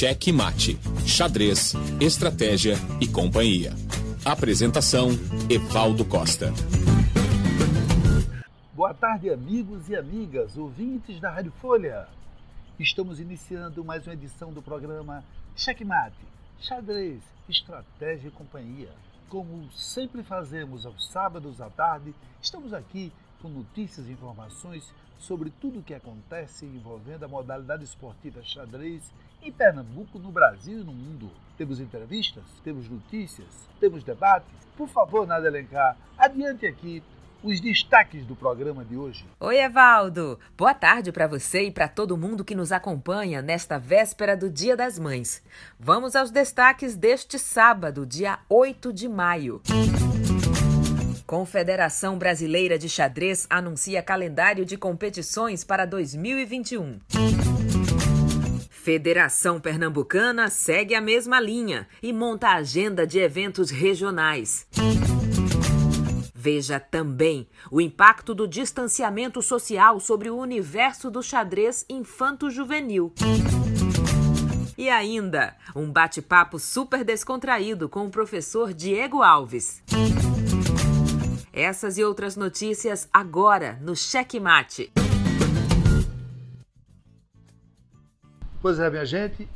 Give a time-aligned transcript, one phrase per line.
[0.00, 2.72] Cheque Mate, Xadrez, Estratégia
[3.02, 3.74] e Companhia.
[4.24, 5.10] Apresentação:
[5.50, 6.54] Evaldo Costa.
[8.72, 12.08] Boa tarde, amigos e amigas, ouvintes da Rádio Folha.
[12.78, 15.22] Estamos iniciando mais uma edição do programa
[15.54, 16.16] Checkmate,
[16.58, 18.88] Xadrez, Estratégia e Companhia.
[19.28, 23.12] Como sempre fazemos aos sábados à tarde, estamos aqui
[23.42, 24.82] com notícias e informações
[25.18, 29.02] sobre tudo o que acontece envolvendo a modalidade esportiva xadrez
[29.42, 31.30] em Pernambuco, no Brasil e no mundo.
[31.56, 33.48] Temos entrevistas, temos notícias,
[33.78, 34.48] temos debates.
[34.76, 37.02] Por favor, Nada Elencar, adiante aqui
[37.42, 39.24] os destaques do programa de hoje.
[39.38, 40.38] Oi, Evaldo.
[40.56, 44.76] Boa tarde para você e para todo mundo que nos acompanha nesta véspera do Dia
[44.76, 45.42] das Mães.
[45.78, 49.62] Vamos aos destaques deste sábado, dia 8 de maio.
[51.26, 56.98] Confederação Brasileira de Xadrez anuncia calendário de competições para 2021.
[58.82, 64.66] Federação Pernambucana segue a mesma linha e monta a agenda de eventos regionais.
[66.34, 73.12] Veja também o impacto do distanciamento social sobre o universo do xadrez infanto-juvenil.
[74.78, 79.82] E ainda, um bate-papo super descontraído com o professor Diego Alves.
[81.52, 84.90] Essas e outras notícias agora no Cheque Mate.
[88.62, 89.48] Pois é, minha gente,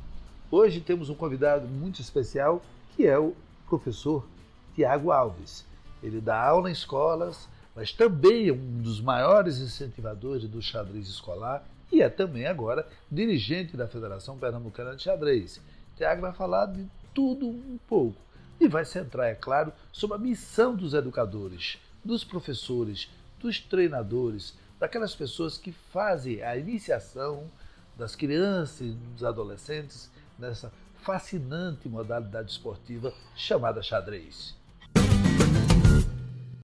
[0.50, 2.62] hoje temos um convidado muito especial
[2.96, 3.36] que é o
[3.68, 4.26] professor
[4.74, 5.66] Tiago Alves.
[6.02, 7.46] Ele dá aula em escolas,
[7.76, 13.76] mas também é um dos maiores incentivadores do xadrez escolar e é também agora dirigente
[13.76, 15.60] da Federação Pernambucana de Xadrez.
[15.98, 18.16] Tiago vai falar de tudo um pouco
[18.58, 25.14] e vai centrar, é claro, sobre a missão dos educadores, dos professores, dos treinadores, daquelas
[25.14, 27.50] pessoas que fazem a iniciação
[27.96, 34.56] das crianças e dos adolescentes nessa fascinante modalidade esportiva chamada xadrez.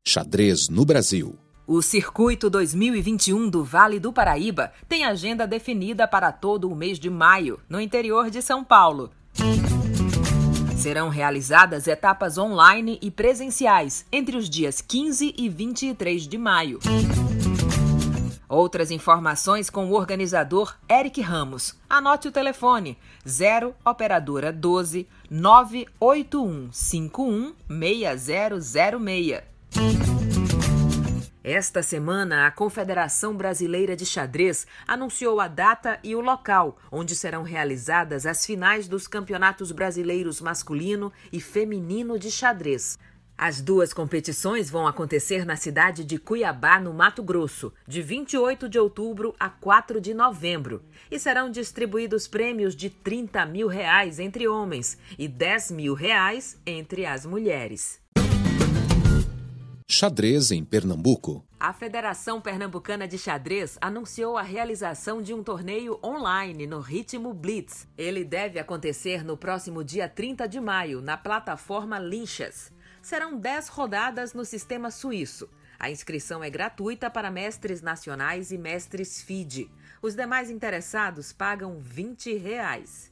[0.07, 1.39] Xadrez no Brasil.
[1.67, 7.09] O Circuito 2021 do Vale do Paraíba tem agenda definida para todo o mês de
[7.09, 9.13] maio, no interior de São Paulo.
[10.77, 16.81] Serão realizadas etapas online e presenciais entre os dias 15 e 23 de maio.
[18.51, 21.79] Outras informações com o organizador Eric Ramos.
[21.89, 29.43] Anote o telefone 0 operadora 12 98151 6006.
[31.45, 37.45] Esta semana, a Confederação Brasileira de Xadrez anunciou a data e o local onde serão
[37.45, 42.99] realizadas as finais dos campeonatos brasileiros masculino e feminino de xadrez.
[43.43, 48.79] As duas competições vão acontecer na cidade de Cuiabá, no Mato Grosso, de 28 de
[48.79, 54.99] outubro a 4 de novembro, e serão distribuídos prêmios de 30 mil reais entre homens
[55.19, 57.99] e 10 mil reais entre as mulheres.
[59.89, 61.43] Xadrez em Pernambuco.
[61.59, 67.89] A Federação Pernambucana de Xadrez anunciou a realização de um torneio online no ritmo Blitz.
[67.97, 72.71] Ele deve acontecer no próximo dia 30 de maio, na plataforma Linchas
[73.03, 75.49] serão 10 rodadas no sistema suíço.
[75.79, 79.71] A inscrição é gratuita para mestres nacionais e mestres FIDE.
[80.03, 83.11] Os demais interessados pagam 20 reais.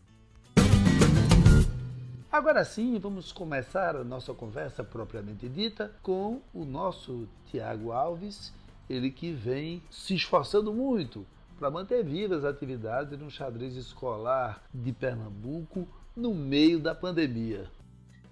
[2.30, 8.52] Agora sim, vamos começar a nossa conversa propriamente dita com o nosso Tiago Alves,
[8.88, 11.26] ele que vem se esforçando muito
[11.58, 17.70] para manter vivas as atividades no xadrez escolar de Pernambuco no meio da pandemia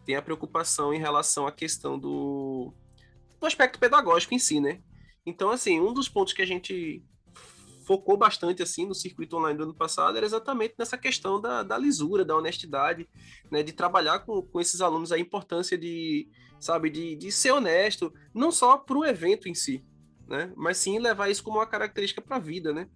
[0.06, 2.72] tem a preocupação em relação à questão do,
[3.40, 4.80] do aspecto pedagógico em si, né?
[5.26, 7.04] Então, assim, um dos pontos que a gente
[7.84, 11.78] focou bastante assim no circuito online do ano passado era exatamente nessa questão da, da
[11.78, 13.08] lisura, da honestidade,
[13.48, 16.28] né, de trabalhar com, com esses alunos a importância de,
[16.58, 19.84] sabe, de, de ser honesto, não só para o evento em si,
[20.26, 22.88] né, mas sim levar isso como uma característica para a vida, né,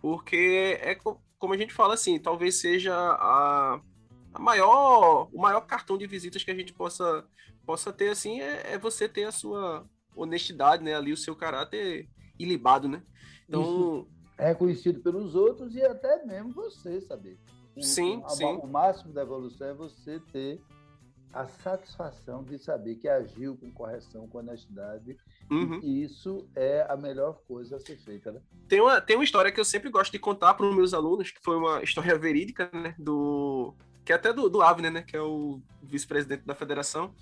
[0.00, 0.96] porque é
[1.38, 3.80] como a gente fala assim, talvez seja a,
[4.34, 7.24] a maior, o maior cartão de visitas que a gente possa,
[7.66, 9.86] possa ter, assim, é, é você ter a sua
[10.16, 10.94] honestidade, né?
[10.94, 12.08] Ali o seu caráter
[12.38, 13.02] ilibado, né?
[13.48, 13.62] Então.
[13.62, 14.08] Isso
[14.38, 17.38] é conhecido pelos outros e até mesmo você saber.
[17.80, 18.44] Sim, sim.
[18.44, 20.60] O máximo da evolução é você ter
[21.32, 25.16] a satisfação de saber que agiu com correção, com honestidade.
[25.50, 25.80] Uhum.
[25.82, 28.40] E isso é a melhor coisa a ser feita, né?
[28.68, 31.30] Tem uma, tem uma história que eu sempre gosto de contar para os meus alunos,
[31.30, 32.94] que foi uma história verídica, né?
[32.98, 37.14] Do, que é até do, do Avner, né, que é o vice-presidente da federação,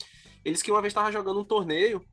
[0.44, 2.05] eles que uma vez estavam jogando um torneio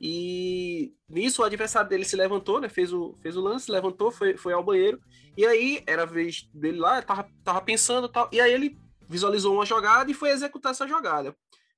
[0.00, 4.36] e nisso o adversário dele se levantou, né, fez o, fez o lance, levantou, foi,
[4.36, 5.00] foi ao banheiro,
[5.36, 8.78] e aí era a vez dele lá, tava, tava pensando tal, e aí ele
[9.08, 11.34] visualizou uma jogada e foi executar essa jogada.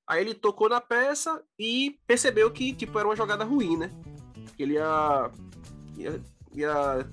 [0.07, 3.91] Aí ele tocou na peça e percebeu que tipo era uma jogada ruim, né?
[4.57, 5.31] Ele ia
[5.97, 6.21] ia,
[6.53, 7.09] ia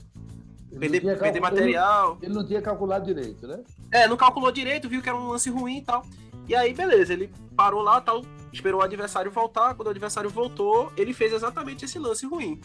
[0.78, 2.16] perder, perder material.
[2.16, 3.64] Ele, ele não tinha calculado direito, né?
[3.94, 6.04] É, não calculou direito, viu que era um lance ruim e tal.
[6.48, 9.72] E aí, beleza, ele parou lá, tal, esperou o adversário voltar.
[9.76, 12.60] Quando o adversário voltou, ele fez exatamente esse lance ruim.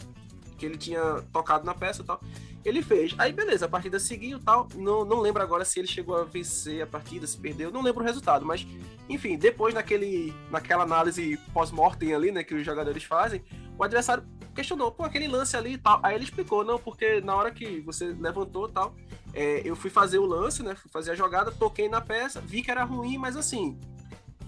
[0.58, 2.20] Que ele tinha tocado na peça e tal.
[2.64, 3.14] Ele fez.
[3.16, 4.66] Aí, beleza, a partida seguiu e tal.
[4.74, 7.70] Não, não lembro agora se ele chegou a vencer a partida, se perdeu.
[7.70, 8.66] Não lembro o resultado, mas,
[9.08, 13.44] enfim, depois naquele, naquela análise pós-mortem ali, né, que os jogadores fazem,
[13.78, 16.00] o adversário questionou, pô, aquele lance ali e tal.
[16.02, 18.96] Aí ele explicou, não, porque na hora que você levantou e tal,
[19.34, 22.62] é, eu fui fazer o lance, né, fui fazer a jogada, toquei na peça, vi
[22.62, 23.78] que era ruim, mas assim,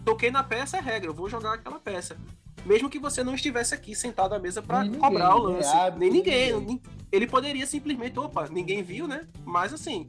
[0.04, 2.16] toquei na peça é regra, eu vou jogar aquela peça.
[2.64, 5.68] Mesmo que você não estivesse aqui sentado à mesa para cobrar o lance.
[5.98, 6.52] nem ninguém.
[6.52, 6.82] ninguém.
[7.10, 9.26] Ele poderia simplesmente, opa, ninguém viu, né?
[9.44, 10.08] Mas assim,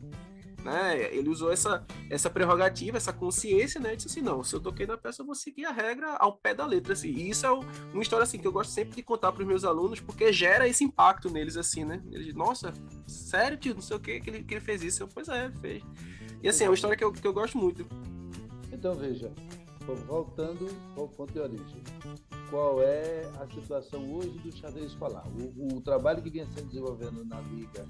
[0.63, 1.13] né?
[1.13, 3.95] Ele usou essa, essa prerrogativa, essa consciência, né?
[3.95, 6.53] Disse assim, não, se eu toquei na peça, eu vou seguir a regra ao pé
[6.53, 7.09] da letra, assim.
[7.09, 9.63] E isso é uma história, assim, que eu gosto sempre de contar para os meus
[9.63, 12.01] alunos, porque gera esse impacto neles, assim, né?
[12.11, 12.73] Eles, nossa,
[13.05, 15.03] sério, tio, não sei o que, que ele, que ele fez isso.
[15.03, 15.83] Eu, pois é, fez.
[16.41, 17.85] E assim, é uma história que eu, que eu gosto muito.
[18.71, 19.31] Então, veja,
[20.07, 21.83] voltando ao ponto de origem.
[22.49, 25.25] Qual é a situação hoje do xadrez escolar?
[25.27, 27.85] O, o trabalho que vinha sendo desenvolvendo na Liga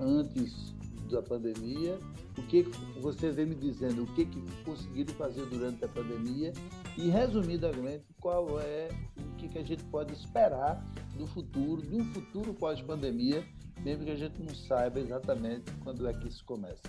[0.00, 0.74] antes
[1.14, 1.98] da pandemia,
[2.36, 2.62] o que
[3.00, 6.52] você vem me dizendo, o que, que conseguiram fazer durante a pandemia
[6.96, 10.84] e, resumidamente, qual é o que, que a gente pode esperar
[11.16, 13.44] do futuro, do futuro pós-pandemia,
[13.82, 16.82] mesmo que a gente não saiba exatamente quando é que isso começa.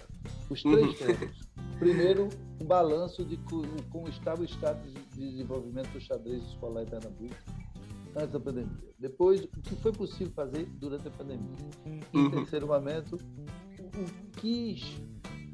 [0.50, 0.94] Os três uhum.
[0.94, 1.38] temas.
[1.78, 2.30] Primeiro,
[2.62, 7.36] um balanço de como estava o status de desenvolvimento do xadrez escolar em Pernambuco
[8.16, 8.90] antes da pandemia.
[8.98, 11.56] Depois, o que foi possível fazer durante a pandemia.
[11.86, 12.32] Em uhum.
[12.32, 13.18] terceiro momento,
[13.96, 14.82] o que,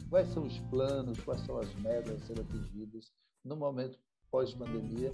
[0.10, 3.12] quais são os planos, quais são as metas a serem atingidas
[3.44, 3.98] no momento
[4.32, 5.12] pós-pandemia,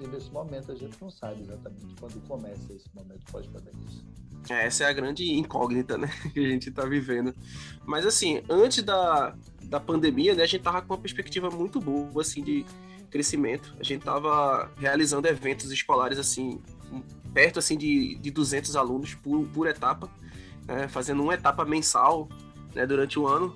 [0.00, 3.88] que nesse momento a gente não sabe exatamente quando começa esse momento pós-pandemia.
[4.48, 7.34] É, essa é a grande incógnita, né, que a gente está vivendo.
[7.84, 9.34] Mas assim, antes da,
[9.64, 12.64] da pandemia, né, a gente tava com uma perspectiva muito boa, assim, de
[13.10, 13.74] crescimento.
[13.78, 16.60] A gente tava realizando eventos escolares, assim,
[17.32, 20.08] perto, assim, de, de 200 alunos por, por etapa,
[20.66, 22.28] né, fazendo uma etapa mensal,
[22.74, 23.54] né, durante o ano.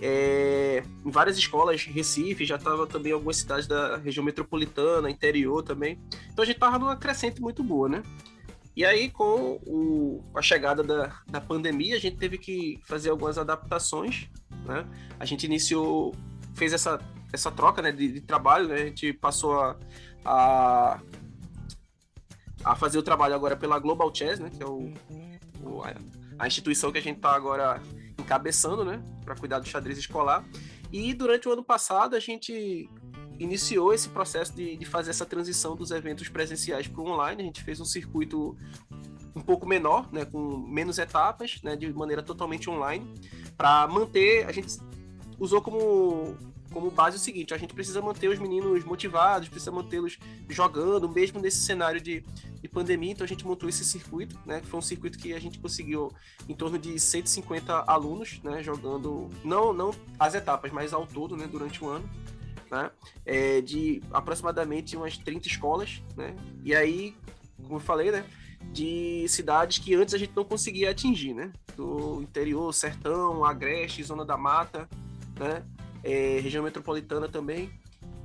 [0.00, 5.62] É, em várias escolas, Recife, já estava também em algumas cidades da região metropolitana, interior
[5.62, 5.98] também.
[6.32, 8.02] Então a gente estava numa crescente muito boa, né?
[8.76, 13.38] E aí, com o, a chegada da, da pandemia, a gente teve que fazer algumas
[13.38, 14.28] adaptações,
[14.66, 14.84] né?
[15.18, 16.12] A gente iniciou,
[16.54, 17.00] fez essa,
[17.32, 18.74] essa troca né, de, de trabalho, né?
[18.74, 19.76] A gente passou a,
[20.24, 21.00] a,
[22.64, 24.50] a, fazer o trabalho agora pela Global Chess, né?
[24.50, 24.92] Que é o,
[25.62, 25.94] o a,
[26.40, 27.80] a instituição que a gente está agora
[28.24, 30.44] encabeçando, né, para cuidar do xadrez escolar.
[30.92, 32.88] E durante o ano passado a gente
[33.38, 37.42] iniciou esse processo de, de fazer essa transição dos eventos presenciais para o online.
[37.42, 38.56] A gente fez um circuito
[39.34, 43.04] um pouco menor, né, com menos etapas, né, de maneira totalmente online,
[43.56, 44.46] para manter.
[44.46, 44.78] A gente
[45.38, 46.36] usou como
[46.74, 50.18] como base o seguinte: a gente precisa manter os meninos motivados, precisa mantê-los
[50.50, 52.24] jogando, mesmo nesse cenário de,
[52.60, 53.12] de pandemia.
[53.12, 54.60] Então a gente montou esse circuito, né?
[54.64, 56.12] Foi um circuito que a gente conseguiu
[56.48, 58.60] em torno de 150 alunos, né?
[58.62, 61.46] Jogando não não as etapas, mas ao todo, né?
[61.46, 62.10] Durante o ano.
[62.70, 62.90] Né?
[63.24, 66.34] É, de aproximadamente umas 30 escolas, né?
[66.64, 67.14] E aí,
[67.62, 68.24] como eu falei, né?
[68.72, 71.52] De cidades que antes a gente não conseguia atingir, né?
[71.76, 74.88] Do interior, sertão, agreste, zona da mata,
[75.38, 75.62] né?
[76.04, 77.72] É, região metropolitana também.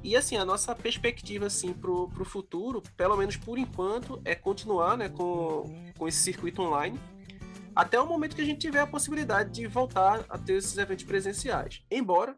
[0.03, 4.98] E assim, a nossa perspectiva assim pro, pro futuro, pelo menos por enquanto, é continuar,
[4.98, 5.63] né, com,
[5.98, 7.00] com esse circuito online,
[7.75, 11.05] até o momento que a gente tiver a possibilidade de voltar a ter esses eventos
[11.05, 11.83] presenciais.
[11.89, 12.38] Embora,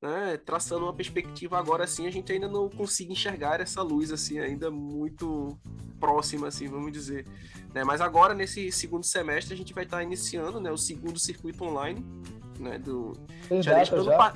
[0.00, 4.38] né, traçando uma perspectiva agora assim, a gente ainda não consiga enxergar essa luz assim
[4.38, 5.58] ainda muito
[5.98, 7.26] próxima assim, vamos dizer,
[7.74, 7.82] né?
[7.84, 12.04] Mas agora nesse segundo semestre a gente vai estar iniciando, né, o segundo circuito online,
[12.60, 13.12] né, do
[13.48, 14.34] Tem já data, já?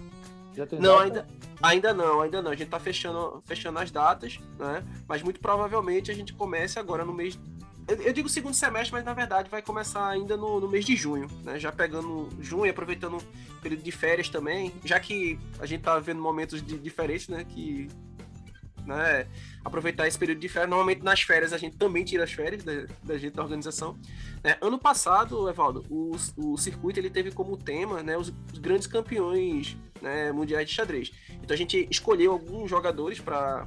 [0.78, 1.26] Não, ainda,
[1.62, 2.50] ainda não, ainda não.
[2.50, 4.85] A gente tá fechando, fechando as datas, né?
[5.06, 7.38] Mas muito provavelmente a gente comece agora no mês.
[7.88, 10.94] Eu, eu digo segundo semestre, mas na verdade vai começar ainda no, no mês de
[10.94, 11.59] junho, né?
[11.59, 16.21] Já pegando junho, aproveitando o período de férias também, já que a gente tá vendo
[16.21, 17.44] momentos de, diferentes, né?
[17.44, 17.88] Que
[18.86, 19.26] né,
[19.64, 20.70] aproveitar esse período de férias.
[20.70, 23.98] Normalmente nas férias a gente também tira as férias da, da gente da organização.
[24.42, 24.56] Né?
[24.60, 29.76] Ano passado, Evaldo, o, o circuito ele teve como tema né, os, os grandes campeões
[30.00, 31.12] né, mundiais de xadrez.
[31.42, 33.66] Então a gente escolheu alguns jogadores para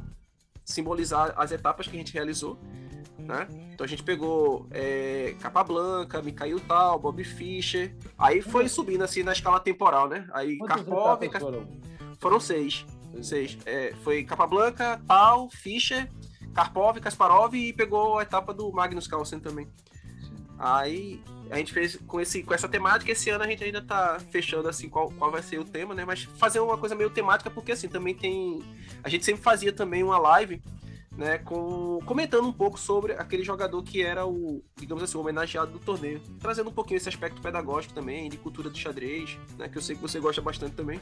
[0.63, 2.59] simbolizar as etapas que a gente realizou.
[3.17, 3.47] Né?
[3.73, 7.95] Então a gente pegou é, Capablanca, Mikhail Tal, Bob Fischer.
[8.17, 10.27] Aí foi subindo assim na escala temporal, né?
[10.31, 11.19] Aí Quantas Karpov.
[12.19, 12.85] Foram seis.
[13.21, 13.57] Seis.
[13.65, 16.09] É, foi Capablanca, Tal, Fischer,
[16.53, 19.67] Karpov, Kasparov e pegou a etapa do Magnus Carlsen também.
[20.57, 23.11] Aí a gente fez com, esse, com essa temática.
[23.11, 26.05] Esse ano a gente ainda tá fechando assim qual, qual vai ser o tema, né?
[26.05, 28.63] Mas fazer uma coisa meio temática, porque assim, também tem.
[29.03, 30.61] A gente sempre fazia também uma live,
[31.11, 31.37] né?
[31.39, 35.79] Com, comentando um pouco sobre aquele jogador que era o, digamos assim, o homenageado do
[35.79, 36.21] torneio.
[36.39, 39.67] Trazendo um pouquinho esse aspecto pedagógico também, de cultura do xadrez, né?
[39.67, 41.01] Que eu sei que você gosta bastante também.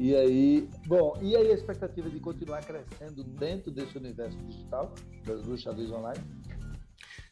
[0.00, 4.94] E aí, bom, e aí a expectativa de continuar crescendo dentro desse universo digital,
[5.26, 6.24] do xadrez online?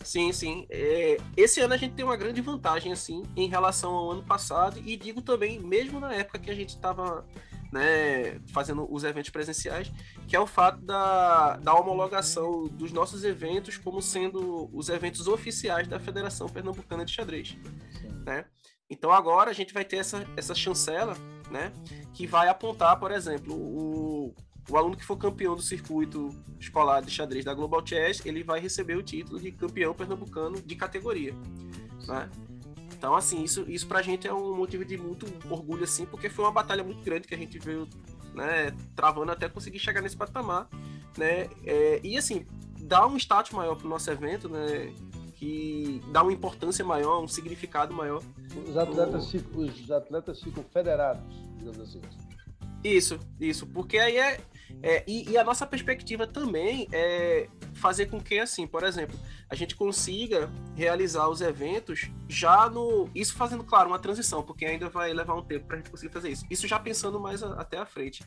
[0.04, 0.66] Sim, sim.
[0.68, 4.78] É, esse ano a gente tem uma grande vantagem, assim, em relação ao ano passado,
[4.84, 7.26] e digo também, mesmo na época que a gente estava
[7.72, 9.90] né, fazendo os eventos presenciais,
[10.26, 15.88] que é o fato da, da homologação dos nossos eventos como sendo os eventos oficiais
[15.88, 17.56] da Federação Pernambucana de Xadrez.
[18.26, 18.44] Né?
[18.90, 21.16] Então agora a gente vai ter essa, essa chancela,
[21.50, 21.73] né,
[22.14, 24.35] que vai apontar, por exemplo, o,
[24.68, 28.61] o aluno que for campeão do circuito escolar de xadrez da Global Chess, ele vai
[28.61, 31.35] receber o título de campeão pernambucano de categoria,
[32.07, 32.28] né?
[32.99, 36.45] Então, assim, isso, isso pra gente é um motivo de muito orgulho, assim, porque foi
[36.45, 37.88] uma batalha muito grande que a gente veio,
[38.35, 40.68] né, travando até conseguir chegar nesse patamar,
[41.16, 41.49] né?
[41.64, 42.45] É, e, assim,
[42.80, 44.92] dá um status maior pro nosso evento, né?
[45.38, 48.23] Que dá uma importância maior, um significado maior.
[48.68, 51.23] Os atletas, ficam, os atletas ficam federados,
[51.57, 52.00] digamos assim.
[52.83, 54.40] Isso, isso, porque aí é,
[54.83, 59.18] é e, e, a nossa perspectiva também é fazer com que, assim, por exemplo,
[59.50, 63.09] a gente consiga realizar os eventos já no.
[63.14, 66.12] Isso fazendo, claro, uma transição, porque ainda vai levar um tempo para a gente conseguir
[66.12, 66.45] fazer isso.
[66.49, 68.23] Isso já pensando mais a, até à frente,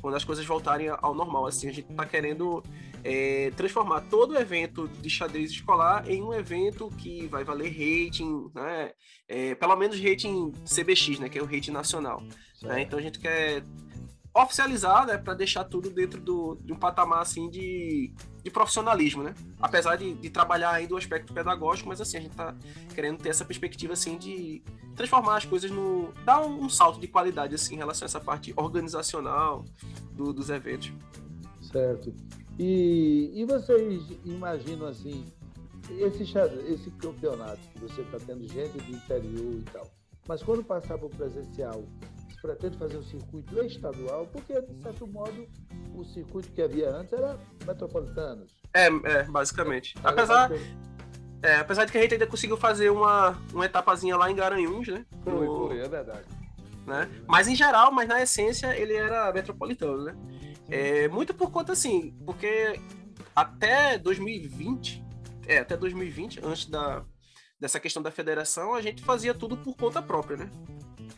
[0.00, 1.46] quando as coisas voltarem ao normal.
[1.46, 2.62] Assim, a gente está querendo
[3.04, 8.50] é, transformar todo o evento de xadrez escolar em um evento que vai valer rating,
[8.54, 8.92] né?
[9.26, 11.28] É, pelo menos rating CBX, né?
[11.28, 12.22] Que é o rating nacional.
[12.62, 12.82] Né?
[12.82, 13.62] Então a gente quer
[14.34, 18.12] oficializar, né, para deixar tudo dentro do, de um patamar assim de,
[18.42, 19.34] de profissionalismo, né?
[19.60, 22.54] Apesar de, de, trabalhar ainda o aspecto pedagógico, mas assim a gente tá
[22.94, 24.62] querendo ter essa perspectiva assim de
[24.94, 28.20] transformar as coisas no dar um, um salto de qualidade assim em relação a essa
[28.20, 29.64] parte organizacional
[30.12, 30.92] do, dos eventos.
[31.60, 32.14] Certo.
[32.58, 35.24] E, e vocês imaginam assim
[35.90, 36.22] esse
[36.68, 39.88] esse campeonato que você está tendo gente do interior e tal,
[40.26, 41.84] mas quando passar para o presencial
[42.40, 45.46] pretende fazer um circuito estadual, porque, de certo modo,
[45.94, 48.52] o circuito que havia antes era metropolitanos.
[48.72, 49.94] É, é basicamente.
[50.04, 50.50] Apesar,
[51.42, 54.88] é, apesar de que a gente ainda conseguiu fazer uma, uma etapazinha lá em Garanhuns,
[54.88, 55.04] né?
[55.24, 56.24] Foi, foi, é verdade.
[56.86, 57.10] Né?
[57.26, 60.16] Mas em geral, mas na essência, ele era metropolitano, né?
[60.68, 62.78] É, muito por conta, assim, porque
[63.34, 65.04] até 2020,
[65.46, 67.04] é, até 2020, antes da,
[67.58, 70.50] dessa questão da federação, a gente fazia tudo por conta própria, né?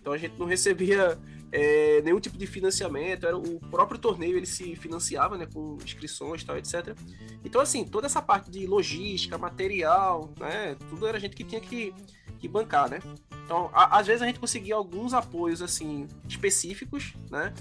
[0.01, 1.19] Então a gente não recebia
[1.53, 6.45] é, nenhum tipo de financiamento, era o próprio torneio ele se financiava, né, com inscrições,
[6.45, 6.97] tal, etc.
[7.45, 11.61] Então assim, toda essa parte de logística, material, né, tudo era a gente que tinha
[11.61, 11.93] que,
[12.39, 13.01] que bancar, né?
[13.45, 17.53] Então, a, às vezes a gente conseguia alguns apoios assim específicos, né,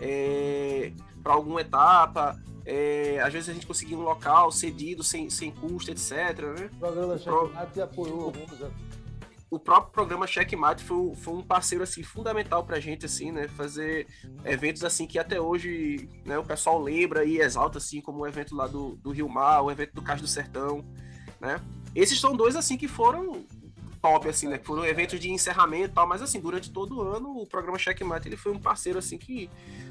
[0.00, 0.92] é,
[1.24, 5.90] para alguma etapa, é, às vezes a gente conseguia um local cedido, sem, sem custo,
[5.90, 6.12] etc.
[6.58, 6.70] Né?
[6.74, 8.52] O programa Checkmate apoiou alguns
[9.54, 14.08] o próprio programa Checkmate foi, foi um parceiro assim fundamental pra gente assim, né, fazer
[14.44, 18.56] eventos assim que até hoje, né, o pessoal lembra e exalta assim, como o evento
[18.56, 20.84] lá do, do Rio Mar, o evento do Cais do Sertão,
[21.40, 21.60] né?
[21.94, 23.44] Esses são dois assim que foram
[24.04, 24.60] top assim, né?
[24.62, 28.28] Foram eventos de encerramento e tal, mas assim, durante todo o ano o programa Checkmate
[28.28, 29.48] ele foi um parceiro assim que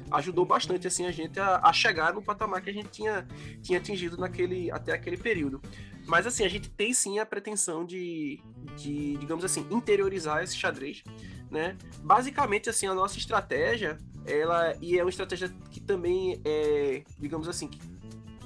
[0.08, 3.26] ajudou bastante assim a gente a, a chegar no patamar que a gente tinha,
[3.60, 5.60] tinha atingido naquele até aquele período.
[6.06, 8.38] Mas assim, a gente tem sim a pretensão de,
[8.76, 11.02] de digamos assim, interiorizar esse xadrez,
[11.50, 11.76] né?
[11.98, 17.68] Basicamente, assim, a nossa estratégia, ela e é uma estratégia que também é, digamos assim,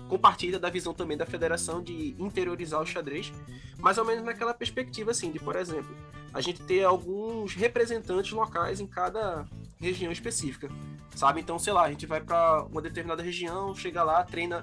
[0.08, 3.32] compartilha da visão também da federação de interiorizar o xadrez,
[3.78, 5.94] mais ou menos naquela perspectiva assim, de, por exemplo,
[6.32, 9.46] a gente ter alguns representantes locais em cada
[9.80, 10.68] região específica,
[11.14, 11.40] sabe?
[11.40, 14.62] Então, sei lá, a gente vai para uma determinada região, chega lá, treina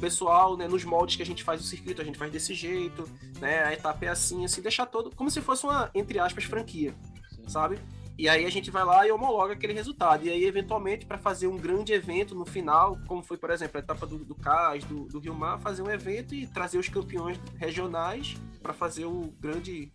[0.00, 3.08] pessoal, né, nos moldes que a gente faz o circuito, a gente faz desse jeito,
[3.40, 6.94] né, a etapa é assim, assim, deixar todo como se fosse uma, entre aspas, franquia,
[7.30, 7.48] Sim.
[7.48, 7.78] sabe?
[8.18, 10.24] E aí a gente vai lá e homologa aquele resultado.
[10.24, 13.80] E aí, eventualmente, para fazer um grande evento no final, como foi, por exemplo, a
[13.80, 17.38] etapa do, do CAS, do, do Rio Mar, fazer um evento e trazer os campeões
[17.56, 19.92] regionais para fazer o grande,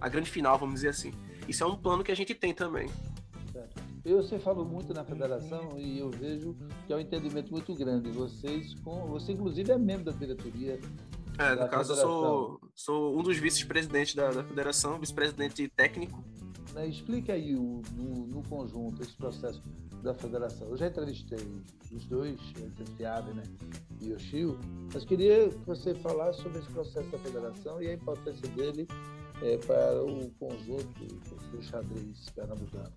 [0.00, 1.12] a grande final, vamos dizer assim.
[1.46, 2.88] Isso é um plano que a gente tem também.
[4.04, 8.10] Eu você falou muito na federação e eu vejo que é um entendimento muito grande.
[8.10, 10.80] Vocês, com, você inclusive é membro da diretoria.
[11.38, 16.24] É, no caso eu sou, sou um dos vice-presidentes da, da federação, vice-presidente técnico.
[16.74, 19.62] Né, explica aí o, no, no, conjunto esse processo.
[20.02, 20.68] da federação.
[20.68, 21.38] Eu já entrevistei
[21.92, 23.42] os dois, entre Ave né,
[24.00, 24.58] e Yoshio,
[24.94, 28.86] mas queria que você falasse sobre esse processo da federação e a importância dele
[29.42, 31.04] é, para o conjunto
[31.52, 32.92] do xadrez pernambucano.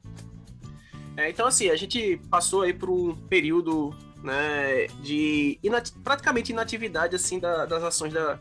[1.15, 3.91] É, então, assim, a gente passou aí por um período
[4.23, 5.59] né, de
[6.03, 8.39] praticamente inatividade assim, da, das ações da,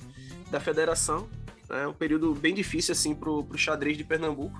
[0.50, 1.28] da federação.
[1.68, 4.58] Né, um período bem difícil assim, para o xadrez de Pernambuco.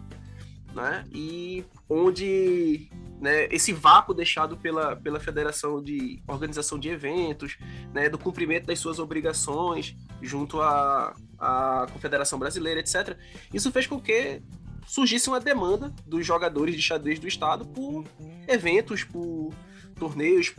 [0.75, 2.89] Né, e onde
[3.21, 7.59] né, esse vácuo deixado pela, pela Federação de Organização de Eventos,
[7.93, 13.19] né, do cumprimento das suas obrigações junto à, à Confederação Brasileira, etc.,
[13.53, 14.41] isso fez com que
[14.87, 18.05] surgisse uma demanda dos jogadores de xadrez do estado por
[18.49, 19.53] eventos, por
[19.99, 20.53] torneios,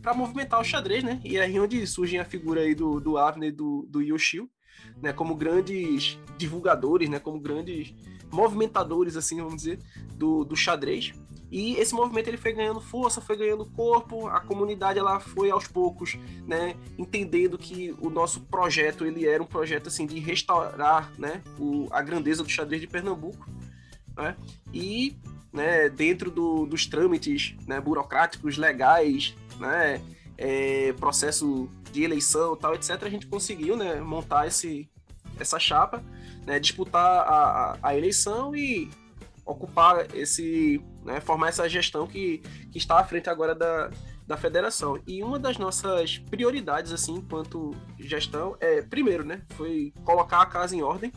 [0.00, 1.20] para movimentar o xadrez, né?
[1.24, 4.48] E é aí onde surge a figura aí do, do Avner e do, do Yoshio,
[5.02, 5.12] né?
[5.12, 7.18] Como grandes divulgadores, né?
[7.18, 7.92] Como grandes
[8.30, 9.78] movimentadores, assim, vamos dizer,
[10.14, 11.12] do, do xadrez.
[11.50, 15.68] E esse movimento ele foi ganhando força, foi ganhando corpo, a comunidade ela foi aos
[15.68, 21.42] poucos, né, entendendo que o nosso projeto ele era um projeto assim de restaurar, né,
[21.58, 23.48] o, a grandeza do xadrez de Pernambuco,
[24.16, 24.36] né?
[24.72, 25.16] E,
[25.52, 30.02] né, dentro do, dos trâmites, né, burocráticos, legais, né,
[30.36, 34.90] é, processo de eleição, tal, etc, a gente conseguiu, né, montar esse
[35.38, 36.02] essa chapa,
[36.46, 38.88] né, disputar a, a eleição e
[39.44, 42.38] ocupar esse, né, formar essa gestão que,
[42.70, 43.90] que está à frente agora da,
[44.26, 45.00] da federação.
[45.06, 50.74] E uma das nossas prioridades, assim, enquanto gestão, é, primeiro, né, foi colocar a casa
[50.74, 51.12] em ordem,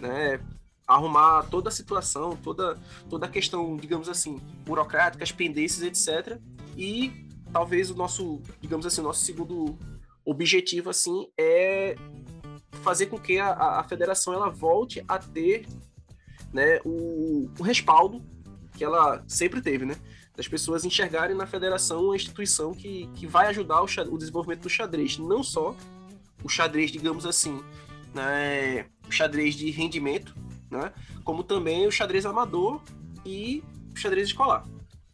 [0.00, 0.40] né,
[0.86, 6.38] arrumar toda a situação, toda, toda a questão, digamos assim, burocrática, as pendências, etc.
[6.76, 9.78] E talvez o nosso, digamos assim, nosso segundo
[10.24, 11.96] objetivo, assim, é
[12.82, 15.66] fazer com que a, a federação ela volte a ter
[16.52, 18.22] né, o, o respaldo
[18.76, 19.96] que ela sempre teve, né?
[20.36, 24.68] Das pessoas enxergarem na federação uma instituição que, que vai ajudar o, o desenvolvimento do
[24.68, 25.74] xadrez, não só
[26.44, 27.62] o xadrez, digamos assim,
[28.14, 30.34] né, o xadrez de rendimento,
[30.70, 30.92] né,
[31.24, 32.82] como também o xadrez amador
[33.24, 33.62] e
[33.94, 34.64] o xadrez escolar.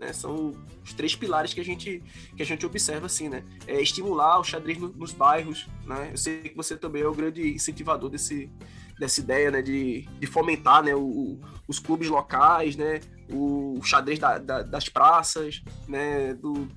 [0.03, 2.03] Né, são os três pilares que a gente,
[2.37, 3.45] que a gente observa assim, né?
[3.69, 6.09] É estimular o xadrez no, nos bairros, né?
[6.11, 8.51] Eu sei que você também é o grande incentivador desse,
[8.99, 11.39] dessa ideia né, de, de fomentar né, o,
[11.69, 16.69] os clubes locais, né, o xadrez da, da, das praças, né, do,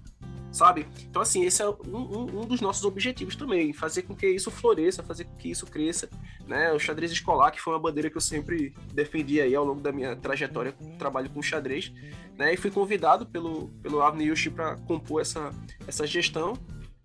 [0.56, 0.88] sabe?
[1.02, 4.50] Então, assim, esse é um, um, um, dos nossos objetivos também, fazer com que isso
[4.50, 6.10] floresça, fazer com que isso cresça,
[6.48, 6.72] né?
[6.72, 9.91] O xadrez escolar, que foi uma bandeira que eu sempre defendi aí ao longo da
[9.91, 11.91] minha trajetória, trabalho com xadrez,
[12.38, 12.54] né?
[12.54, 15.52] E fui convidado pelo, pelo Avni Yushi para compor essa,
[15.86, 16.54] essa gestão,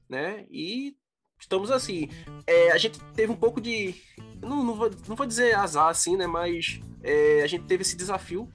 [0.09, 0.47] né?
[0.49, 0.95] E
[1.41, 2.09] estamos assim,
[2.47, 3.97] é, a gente teve um pouco de
[4.41, 6.29] não, não, vou, não vou dizer azar assim, né?
[6.29, 8.49] Mas é, a gente teve esse desafio,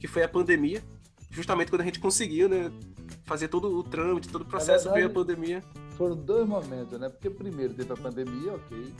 [0.00, 0.82] que foi a pandemia.
[1.30, 2.70] Justamente quando a gente conseguiu, né?
[3.24, 5.64] Fazer todo o trâmite, todo o processo, verdade, veio a pandemia.
[5.96, 7.08] Foram dois momentos, né?
[7.08, 8.92] Porque primeiro teve a pandemia, ok.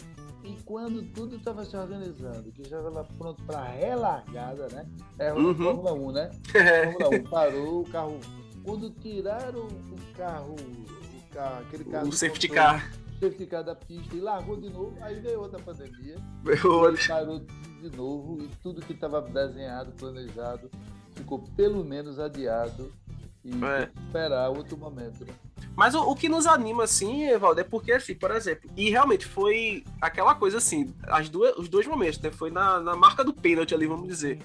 [0.45, 4.87] E quando tudo estava se organizando, que já estava pronto para relargada, né?
[5.19, 5.55] É uhum.
[5.55, 6.31] Fórmula 1, né?
[6.99, 8.21] Fórmula 1 parou, o carro.
[8.65, 12.09] Quando tiraram o carro, o carro aquele carro.
[12.09, 12.91] O safety car
[13.21, 16.17] teve que ficar da pista e largou de novo, aí veio outra pandemia.
[16.43, 17.07] Veio outra.
[17.07, 20.71] Parou de novo e tudo que estava desenhado, planejado,
[21.15, 23.00] ficou pelo menos adiado
[23.45, 23.91] e é.
[24.07, 25.25] esperar outro momento.
[25.25, 25.33] Né?
[25.77, 29.27] Mas o, o, que nos anima, assim, Evaldo, é porque, assim, por exemplo, e realmente
[29.27, 32.31] foi aquela coisa assim, as duas, os dois momentos, né?
[32.31, 34.39] Foi na, na marca do pênalti ali, vamos dizer.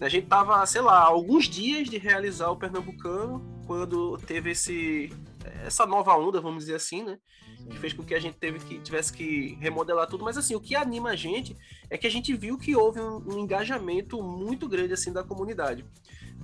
[0.00, 5.10] A gente tava, sei lá, alguns dias de realizar o Pernambucano, quando teve esse,
[5.64, 7.18] essa nova onda, vamos dizer assim, né?
[7.70, 10.24] que fez com que a gente teve que tivesse que remodelar tudo.
[10.24, 11.56] Mas assim, o que anima a gente
[11.88, 15.84] é que a gente viu que houve um, um engajamento muito grande assim da comunidade.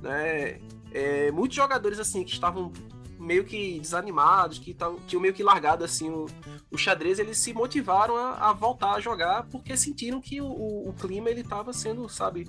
[0.03, 0.61] Né?
[0.93, 2.73] É, muitos jogadores assim que estavam
[3.19, 6.27] meio que desanimados, que tinham meio que largado assim o,
[6.71, 10.89] o xadrez, eles se motivaram a, a, voltar a jogar porque sentiram que o, o,
[10.89, 12.49] o clima ele estava sendo, sabe,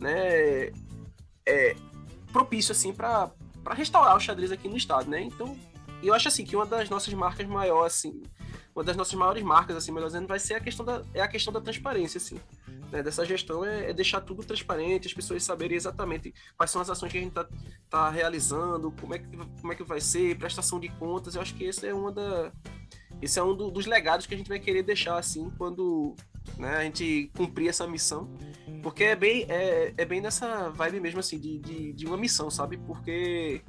[0.00, 0.70] né,
[1.46, 1.76] é,
[2.32, 3.32] propício assim para
[3.72, 5.22] restaurar o xadrez aqui no estado, né?
[5.22, 5.56] Então
[6.02, 8.22] eu acho assim que uma das nossas marcas maiores, assim,
[8.74, 11.28] uma das nossas maiores marcas, assim, melhor dizendo, vai ser a questão da, é a
[11.28, 12.40] questão da transparência, assim.
[12.90, 16.90] Né, dessa gestão é, é, deixar tudo transparente, as pessoas saberem exatamente quais são as
[16.90, 17.46] ações que a gente está
[17.88, 21.34] tá realizando, como é, que, como é que vai ser, prestação de contas.
[21.34, 22.52] Eu acho que esse é uma da,
[23.22, 26.14] esse é um do, dos legados que a gente vai querer deixar assim quando
[26.58, 28.30] né, a gente cumprir essa missão.
[28.82, 32.50] Porque é bem, é, é bem nessa vibe mesmo assim, de, de, de uma missão,
[32.50, 32.76] sabe?
[32.76, 33.62] Porque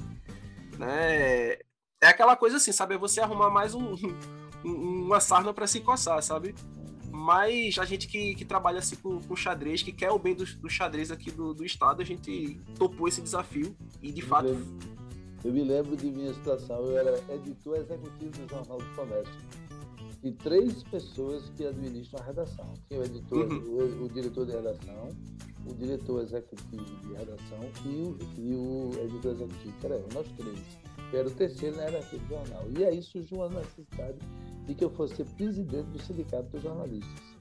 [0.77, 1.53] né,
[2.01, 2.95] é aquela coisa assim, sabe?
[2.95, 3.95] É você arrumar mais um,
[4.63, 6.55] um uma sarna para se coçar, sabe?
[7.11, 10.45] Mas a gente que, que trabalha assim com, com xadrez, que quer o bem do,
[10.57, 14.47] do xadrez aqui do, do estado, a gente topou esse desafio e de fato
[15.43, 19.33] Eu me lembro de minha situação, eu era editor executivo do Jornal do Comércio.
[20.23, 22.73] E três pessoas que administram a redação.
[22.89, 23.59] Tinha o editor, uhum.
[23.59, 25.09] o, o, diretor de redação,
[25.65, 30.27] o diretor executivo de redação e o, e o editor executivo, que era eu, nós
[30.35, 30.59] três.
[31.13, 32.65] Eu era o terceiro na hierarquia do jornal.
[32.77, 34.17] E aí surgiu uma necessidade
[34.65, 37.36] de que eu fosse presidente do sindicato dos jornalistas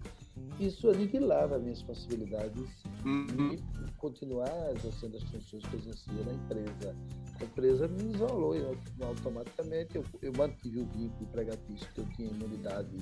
[0.59, 3.27] isso aniquilava minhas possibilidades uhum.
[3.27, 3.63] de
[3.99, 6.97] continuar exercendo as funções que eu exercia na empresa.
[7.41, 8.65] A empresa me isolou e
[9.03, 12.97] automaticamente eu, eu mantive o vínculo empregatício que eu tinha imunidade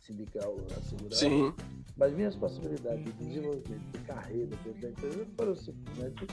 [0.00, 1.16] sindical assegurada.
[1.16, 1.54] Sim.
[1.96, 6.26] Mas minhas possibilidades de desenvolvimento de carreira dentro da empresa foram simplesmente.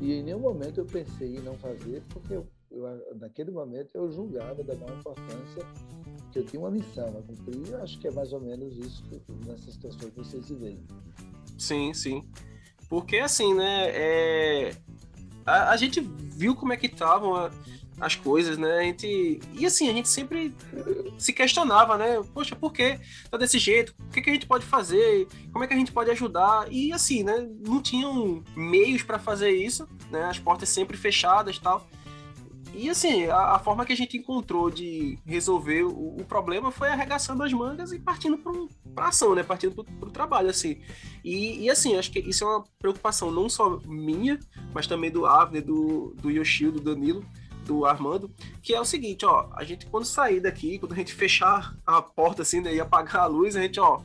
[0.00, 4.10] E em nenhum momento eu pensei em não fazer, porque eu, eu, naquele momento eu
[4.10, 5.66] julgava da maior importância
[6.32, 7.70] que eu tinha uma missão a cumprir.
[7.70, 9.04] Eu acho que é mais ou menos isso
[9.46, 10.82] nessa situação que vocês vivem.
[11.56, 12.28] Sim, sim.
[12.88, 13.90] Porque assim, né?
[13.90, 14.76] É...
[15.46, 17.50] A, a, gente viu como é que estavam
[18.00, 18.78] as coisas, né?
[18.78, 19.40] A gente...
[19.52, 20.54] E assim, a gente sempre
[21.18, 22.22] se questionava, né?
[22.32, 22.98] Poxa, por que
[23.30, 23.94] tá desse jeito?
[24.06, 25.28] O que, que a gente pode fazer?
[25.52, 26.66] Como é que a gente pode ajudar?
[26.72, 27.48] E assim, né?
[27.64, 30.24] Não tinham meios para fazer isso, né?
[30.24, 31.86] As portas sempre fechadas tal.
[32.76, 36.88] E assim, a, a, forma que a gente encontrou de resolver o, o problema foi
[36.88, 38.36] arregaçando as mangas e partindo
[38.94, 39.42] para ação, né?
[39.44, 40.80] Partindo para o trabalho, assim.
[41.24, 44.38] E, e, assim, acho que isso é uma preocupação não só minha,
[44.72, 47.24] mas também do Avner, do, do Yoshio, do Danilo,
[47.64, 51.14] do Armando, que é o seguinte, ó, a gente quando sair daqui, quando a gente
[51.14, 54.00] fechar a porta assim, né, e apagar a luz, a gente, ó,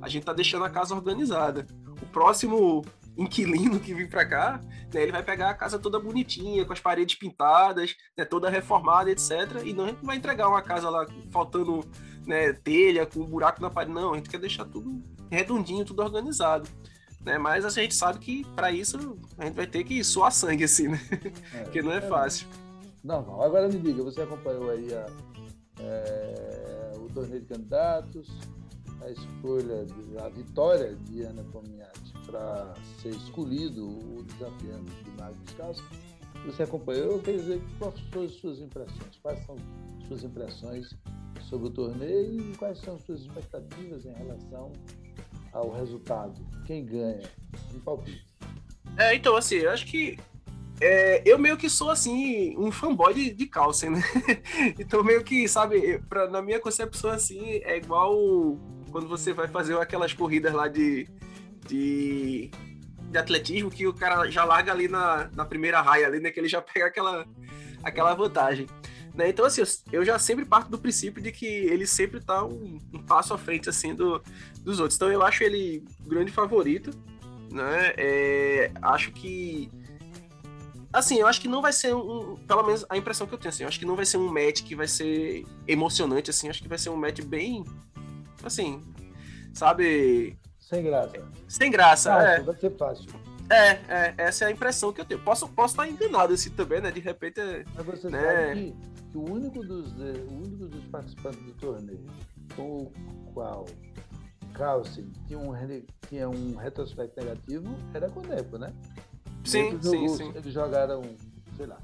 [0.00, 1.66] a gente tá deixando a casa organizada.
[2.02, 2.84] O próximo
[3.16, 4.60] inquilino que vir para cá,
[4.92, 9.10] né, ele vai pegar a casa toda bonitinha, com as paredes pintadas, né, toda reformada,
[9.10, 9.62] etc.
[9.64, 11.84] E não a gente vai entregar uma casa lá faltando
[12.26, 13.94] né, telha, com um buraco na parede.
[13.94, 16.68] Não, a gente quer deixar tudo redondinho, tudo organizado.
[17.20, 17.38] Né?
[17.38, 20.64] Mas assim, a gente sabe que para isso a gente vai ter que suar sangue,
[20.64, 21.00] assim, né?
[21.54, 22.46] É, Porque não é, é fácil.
[23.02, 23.42] Não, não.
[23.42, 25.06] Agora me diga, você acompanhou aí a,
[25.80, 28.28] é, o torneio de candidatos,
[29.00, 29.86] a escolha,
[30.24, 35.84] a vitória de Ana Pomiati para ser escolhido o desafiante de Mário Descalço.
[36.46, 37.94] Você acompanhou, eu queria dizer quais
[38.30, 39.56] as suas impressões, quais são
[39.98, 40.94] as suas impressões
[41.48, 44.72] sobre o torneio e quais são as suas expectativas em relação
[45.52, 47.30] ao resultado, quem ganha,
[47.74, 48.26] um palpite.
[48.98, 50.18] É, então, assim, eu acho que
[50.80, 54.02] é, eu meio que sou, assim, um fanboy de, de Carlsen, né?
[54.78, 58.12] então, meio que, sabe, pra, na minha concepção, assim, é igual
[58.90, 61.08] quando você vai fazer aquelas corridas lá de
[61.66, 62.50] de,
[63.10, 66.30] de atletismo que o cara já larga ali na, na primeira raia, ali, né?
[66.30, 67.26] Que ele já pega aquela,
[67.82, 68.66] aquela vantagem.
[69.14, 69.28] Né?
[69.28, 73.02] Então, assim, eu já sempre parto do princípio de que ele sempre tá um, um
[73.02, 74.20] passo à frente, assim, do,
[74.60, 74.96] dos outros.
[74.96, 76.90] Então, eu acho ele grande favorito,
[77.50, 77.94] né?
[77.96, 79.70] É, acho que...
[80.92, 82.36] Assim, eu acho que não vai ser um...
[82.46, 84.32] Pelo menos a impressão que eu tenho, assim, eu acho que não vai ser um
[84.32, 86.48] match que vai ser emocionante, assim.
[86.48, 87.64] Acho que vai ser um match bem...
[88.42, 88.82] Assim,
[89.52, 90.36] sabe...
[90.64, 91.28] Sem graça.
[91.46, 92.40] Sem graça, fácil, é.
[92.40, 93.10] Vai ser fácil.
[93.50, 95.20] É, é, essa é a impressão que eu tenho.
[95.20, 96.90] Posso, posso estar enganado assim também, né?
[96.90, 97.40] De repente.
[97.74, 98.22] Mas você né?
[98.22, 102.06] sabe que, que, o, único dos, o único dos participantes do torneio
[102.56, 102.92] com o
[103.34, 103.66] qual
[104.54, 105.52] Carlsen tinha um,
[106.08, 108.72] tinha um retrospecto negativo era com o Nepo, né?
[109.44, 110.32] Sim, sim, sim.
[110.34, 111.02] Eles jogaram,
[111.58, 111.78] sei lá,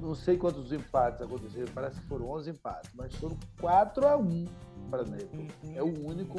[0.00, 4.44] não sei quantos empates aconteceram, parece que foram 11 empates, mas foram 4 a 1
[4.90, 5.36] para Nepo.
[5.74, 6.38] É o único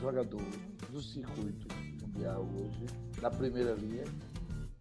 [0.00, 0.42] jogador
[0.90, 1.66] do circuito
[2.00, 2.86] mundial hoje,
[3.20, 4.04] na primeira linha,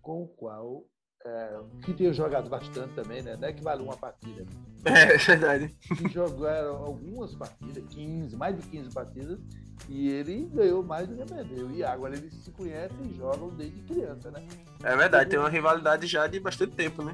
[0.01, 0.85] com o qual
[1.25, 3.37] é, que tinha jogado bastante também, né?
[3.39, 4.45] Não é que vale uma partida.
[4.83, 5.77] É, é verdade.
[5.95, 9.39] Que jogaram algumas partidas, 15, mais de 15 partidas,
[9.87, 11.69] e ele ganhou mais do que perdeu.
[11.69, 14.43] E agora eles se conhecem e jogam desde criança, né?
[14.83, 17.13] É verdade, tem uma rivalidade já de bastante tempo, né?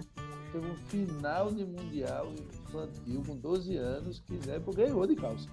[0.51, 2.33] Teve um final de Mundial
[2.67, 5.47] infantil com 12 anos, que Zé ganhou de calça.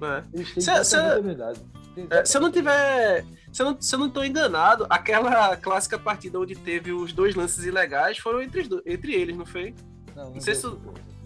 [0.00, 0.44] É.
[0.44, 0.84] Se, se, é,
[2.24, 3.24] se, eu não tiver.
[3.52, 7.34] Se eu não, se eu não tô enganado, aquela clássica partida onde teve os dois
[7.34, 9.74] lances ilegais foram entre, entre eles, não foi?
[10.14, 10.66] Não, não, não sei se.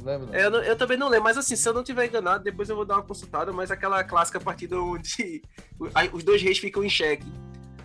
[0.03, 2.71] Lembro, é, eu, eu, também não lembro, mas assim, se eu não tiver enganado, depois
[2.71, 5.43] eu vou dar uma consultada, mas aquela clássica partida onde
[6.13, 7.27] os dois reis ficam em xeque.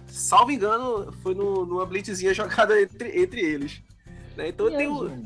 [0.07, 3.81] Salvo engano, foi no, numa blitzinha jogada entre, entre eles.
[4.35, 4.49] Né?
[4.49, 5.23] Então tem um,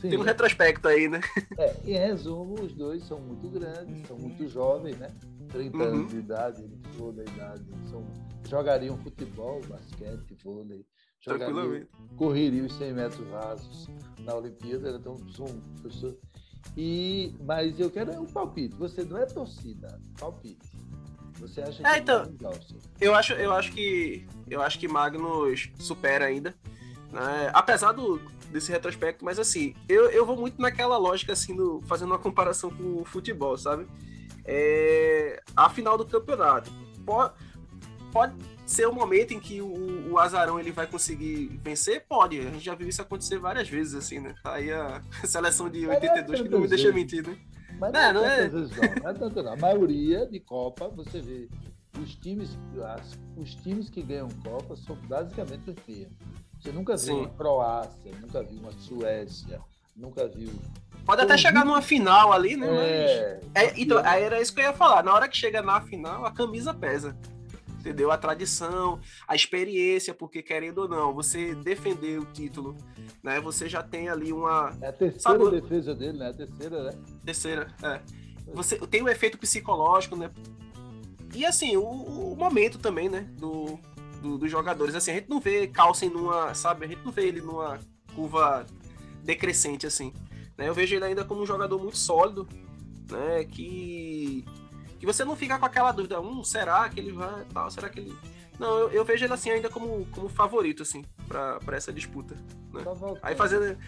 [0.00, 1.20] tem um retrospecto aí, né?
[1.58, 5.08] É, em resumo, os dois são muito grandes, são muito jovens, né?
[5.50, 5.82] 30 uhum.
[5.82, 8.06] anos de idade, eles da idade, são,
[8.48, 10.84] jogariam futebol, basquete, vôlei,
[11.20, 13.88] jogariam, correriam os 100 metros rasos
[14.20, 15.46] na Olimpíada, então são
[15.82, 16.14] pessoas.
[16.76, 18.74] E, mas eu quero um palpite.
[18.76, 20.70] Você não é torcida, palpite.
[21.38, 22.30] Você acha que é, então,
[23.00, 26.54] eu acho, eu acho que eu acho que Magnus supera ainda.
[27.12, 27.50] Né?
[27.52, 28.20] Apesar do,
[28.50, 32.70] desse retrospecto, mas assim, eu, eu vou muito naquela lógica, assim, do, fazendo uma comparação
[32.70, 33.86] com o futebol, sabe?
[34.44, 36.70] É, a final do campeonato.
[37.04, 37.34] Pode,
[38.12, 38.34] pode
[38.66, 42.04] ser o um momento em que o, o Azarão ele vai conseguir vencer?
[42.08, 42.38] Pode.
[42.38, 44.34] A gente já viu isso acontecer várias vezes, assim, né?
[44.42, 47.36] Tá aí a seleção de 82 que não me deixa mentir, né?
[47.78, 48.62] Mas não, não, é, não, é...
[48.62, 49.52] não, não é tanto não.
[49.52, 51.48] A maioria de Copa, você vê,
[52.00, 52.56] os times,
[53.36, 56.16] os times que ganham Copa são basicamente os mesmos.
[56.60, 57.20] Você nunca viu Sim.
[57.20, 59.60] uma Croácia, nunca viu uma Suécia,
[59.96, 60.50] nunca viu.
[61.06, 62.66] Pode até chegar numa final ali, né?
[62.68, 63.64] É, Mas...
[63.64, 65.02] é, então, aí era isso que eu ia falar.
[65.02, 67.16] Na hora que chega na final, a camisa pesa
[67.80, 68.10] entendeu?
[68.10, 72.76] A tradição, a experiência, porque querendo ou não, você defender o título,
[73.22, 73.40] né?
[73.40, 74.76] Você já tem ali uma.
[74.80, 76.28] É a terceira sabe, defesa dele, né?
[76.28, 76.92] A terceira, né?
[77.24, 78.00] Terceira, é.
[78.52, 80.30] Você tem o um efeito psicológico, né?
[81.34, 83.26] E assim, o, o momento também, né?
[83.38, 83.78] Do,
[84.20, 84.94] do, dos jogadores.
[84.94, 86.84] Assim, a gente não vê Carlsen numa, sabe?
[86.84, 87.78] A gente não vê ele numa
[88.14, 88.66] curva
[89.22, 90.12] decrescente, assim.
[90.56, 90.68] Né?
[90.68, 92.48] Eu vejo ele ainda como um jogador muito sólido,
[93.10, 93.44] né?
[93.44, 94.44] Que
[95.00, 98.00] que você não fica com aquela dúvida, um, será que ele vai, tal, será que
[98.00, 98.14] ele...
[98.60, 102.34] Não, eu, eu vejo ele assim ainda como, como favorito, assim, pra, pra essa disputa.
[102.74, 102.82] Né?
[102.84, 103.78] Tá aí fazendo,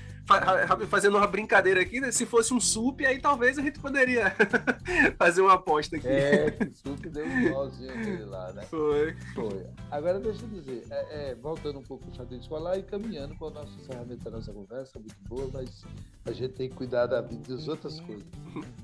[0.89, 2.11] fazendo uma brincadeira aqui, né?
[2.11, 4.35] Se fosse um sup, aí talvez a gente poderia
[5.21, 6.09] fazer uma aposta aqui.
[6.09, 8.63] É, que sup deu um nozinho dele lá, né?
[8.63, 9.15] Foi.
[9.35, 9.67] Foi.
[9.91, 13.49] Agora deixa eu dizer, é, é, voltando um pouco para o escolar e caminhando para
[13.49, 15.85] o nosso encerramento da nossa conversa, muito boa, mas
[16.25, 18.25] a gente tem que cuidar da vida das outras coisas.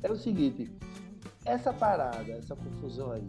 [0.02, 0.70] É o seguinte,
[1.46, 3.26] essa parada, essa confusão aí,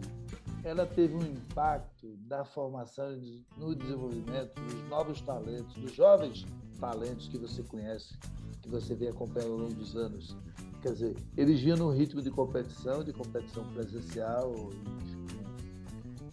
[0.62, 3.18] ela teve um impacto na formação,
[3.56, 6.46] no desenvolvimento dos novos talentos, dos jovens
[6.78, 8.16] talentos que você conhece,
[8.62, 10.36] que você vem acompanhando ao longo dos anos.
[10.82, 14.70] Quer dizer, eles vinham num ritmo de competição, de competição presencial,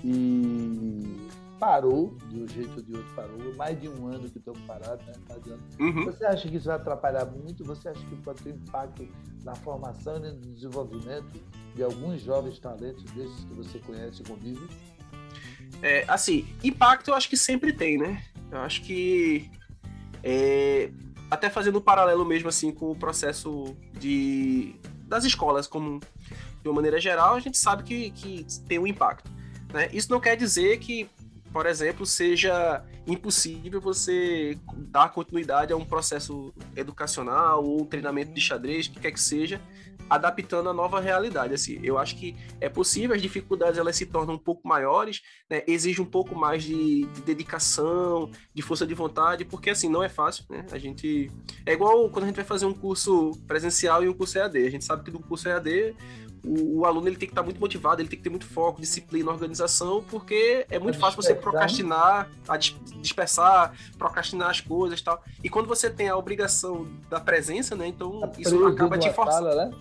[0.03, 1.27] e
[1.59, 5.05] parou, de um jeito ou de outro parou, mais de um ano que estamos parados,
[5.05, 5.13] né?
[5.79, 6.05] Um uhum.
[6.05, 7.63] Você acha que isso vai atrapalhar muito?
[7.65, 9.07] Você acha que pode ter impacto
[9.43, 11.41] na formação e no desenvolvimento
[11.75, 14.67] de alguns jovens talentos desses que você conhece e convive?
[15.81, 18.23] É, assim, impacto eu acho que sempre tem, né?
[18.51, 19.49] Eu acho que
[20.23, 20.91] é,
[21.29, 24.75] até fazendo um paralelo mesmo assim com o processo de
[25.07, 25.99] das escolas como
[26.61, 29.31] de uma maneira geral, a gente sabe que, que tem um impacto.
[29.73, 29.89] Né?
[29.93, 31.09] Isso não quer dizer que
[31.57, 38.39] por exemplo, seja impossível você dar continuidade a um processo educacional ou um treinamento de
[38.39, 39.59] xadrez, que quer que seja,
[40.07, 41.55] adaptando a nova realidade.
[41.55, 45.63] Assim, eu acho que é possível, as dificuldades elas se tornam um pouco maiores, né?
[45.65, 50.09] exige um pouco mais de, de, dedicação, de força de vontade, porque assim, não é
[50.09, 50.63] fácil, né?
[50.71, 51.31] A gente.
[51.65, 54.63] É igual quando a gente vai fazer um curso presencial e um curso EAD.
[54.63, 55.95] A gente sabe que do curso EAD
[56.47, 58.79] o, o, aluno ele tem que estar muito motivado, ele tem que ter muito foco,
[58.79, 65.21] disciplina, organização, porque é muito fácil você procrastinar, a dispersar, procrastinar as coisas e tal.
[65.43, 67.87] E quando você tem a obrigação da presença, né?
[67.87, 69.55] Então tá isso acaba te forçando.
[69.55, 69.71] Né?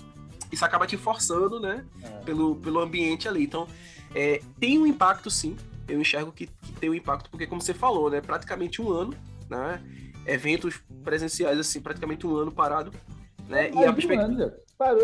[0.50, 1.84] Isso acaba te forçando, né?
[2.02, 2.08] É.
[2.24, 3.44] Pelo, pelo ambiente ali.
[3.44, 3.68] Então,
[4.14, 5.56] é, tem um impacto sim.
[5.88, 8.20] Eu enxergo que, que tem um impacto, porque como você falou, né?
[8.20, 9.14] Praticamente um ano,
[9.48, 9.80] né?
[10.26, 12.92] Eventos presenciais, assim, praticamente um ano parado.
[13.48, 13.68] Né?
[13.68, 14.54] É e a perspectiva.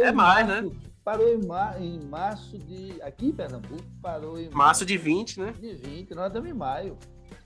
[0.00, 0.68] é mais, né?
[1.04, 3.00] Parou em, mar, em março de.
[3.02, 4.48] Aqui em Pernambuco, parou em.
[4.50, 5.54] Março de 20, né?
[5.60, 6.96] De 20, nós estamos em maio.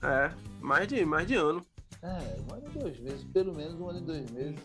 [0.03, 1.65] É, mais de, mais de ano.
[2.03, 4.59] É, um ano e dois meses, pelo menos um ano e dois meses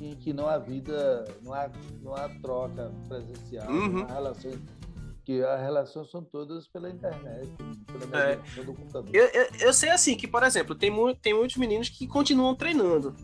[0.00, 1.70] em que não há vida, não há,
[2.02, 3.88] não há troca presencial, uhum.
[3.88, 4.58] não há relações.
[5.24, 7.48] Que as relações são todas pela internet,
[8.10, 8.36] pela é.
[8.62, 9.08] do computador.
[9.14, 12.54] Eu, eu, eu, sei assim que, por exemplo, tem, muito, tem muitos meninos que continuam
[12.54, 13.16] treinando,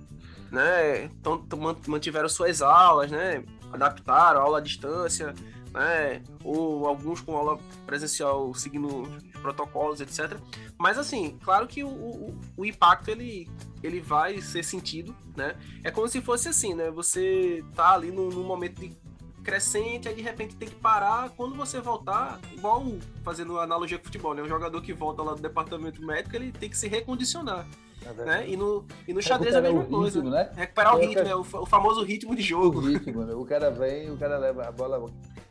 [0.51, 1.05] né?
[1.05, 1.47] Então,
[1.87, 3.45] mantiveram suas aulas, né?
[3.73, 5.35] adaptaram aula à distância,
[5.73, 6.23] né?
[6.45, 9.05] Ou alguns com aula presencial seguindo
[9.41, 10.37] protocolos, etc.
[10.79, 13.49] Mas assim, claro que o, o, o, impacto ele,
[13.83, 15.57] ele vai ser sentido, né?
[15.85, 16.91] É como se fosse assim, né?
[16.91, 18.97] Você tá ali num, num momento de
[19.43, 21.31] crescente, aí de repente tem que parar.
[21.31, 22.85] Quando você voltar, igual
[23.25, 24.43] fazendo analogia com futebol, né?
[24.43, 27.67] Um jogador que volta lá do departamento médico, ele tem que se recondicionar.
[28.05, 28.49] É né?
[28.49, 30.19] E no, e no xadrez é a mesma coisa.
[30.19, 30.51] Ritmo, né?
[30.55, 32.79] Recuperar o ritmo, é o, o, famoso ritmo de jogo.
[32.79, 33.35] O ritmo, né?
[33.35, 35.05] O cara vem, o cara leva a bola,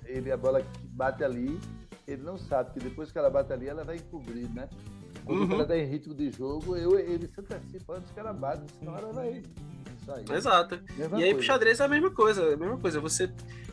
[0.06, 1.60] ele, a bola bate ali,
[2.08, 4.68] ele não sabe que depois que ela bate ali, ela vai encobrir, né?
[5.26, 5.46] Quando uhum.
[5.46, 8.64] o cara tá em ritmo de jogo, eu, ele se antecipa antes que ela bate,
[8.80, 9.44] senão ela vai.
[10.36, 10.80] Exato.
[10.98, 11.36] Mesma e aí coisa.
[11.36, 13.00] pro xadrez é a mesma coisa, a mesma coisa.
[13.00, 13.32] Você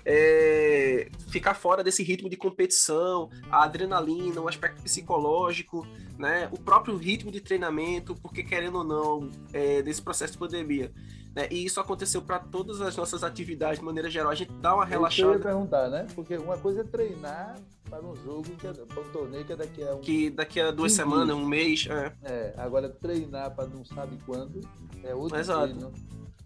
[0.09, 5.85] é, ficar fora desse ritmo de competição, a adrenalina, o aspecto psicológico,
[6.17, 10.93] né, o próprio ritmo de treinamento, porque querendo ou não, é, desse processo de pandemia.
[11.35, 14.31] Né, e isso aconteceu para todas as nossas atividades de maneira geral.
[14.31, 15.29] A gente dá uma relaxada.
[15.29, 16.07] Eu ia perguntar, né?
[16.15, 17.59] Porque uma coisa é treinar
[17.91, 20.01] para um jogo, que é, para um torneio que é daqui a um.
[20.01, 21.87] Que daqui a duas semanas, um mês.
[21.91, 22.13] É.
[22.23, 24.67] é, agora treinar para não sabe quando
[25.05, 25.75] é outro Exato.
[25.75, 25.93] treino.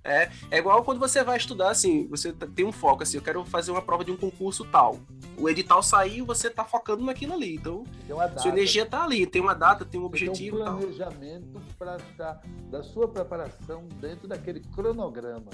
[0.02, 3.44] É, é igual quando você vai estudar, assim, você tem um foco, assim, eu quero
[3.44, 4.98] fazer uma prova de um concurso tal.
[5.36, 7.56] O edital saiu, você tá focando naquilo ali.
[7.56, 7.84] Então,
[8.38, 10.58] sua energia tá ali, tem uma data, tem um objetivo.
[10.58, 15.50] Tem um planejamento para estar da sua preparação dentro daquele cronograma.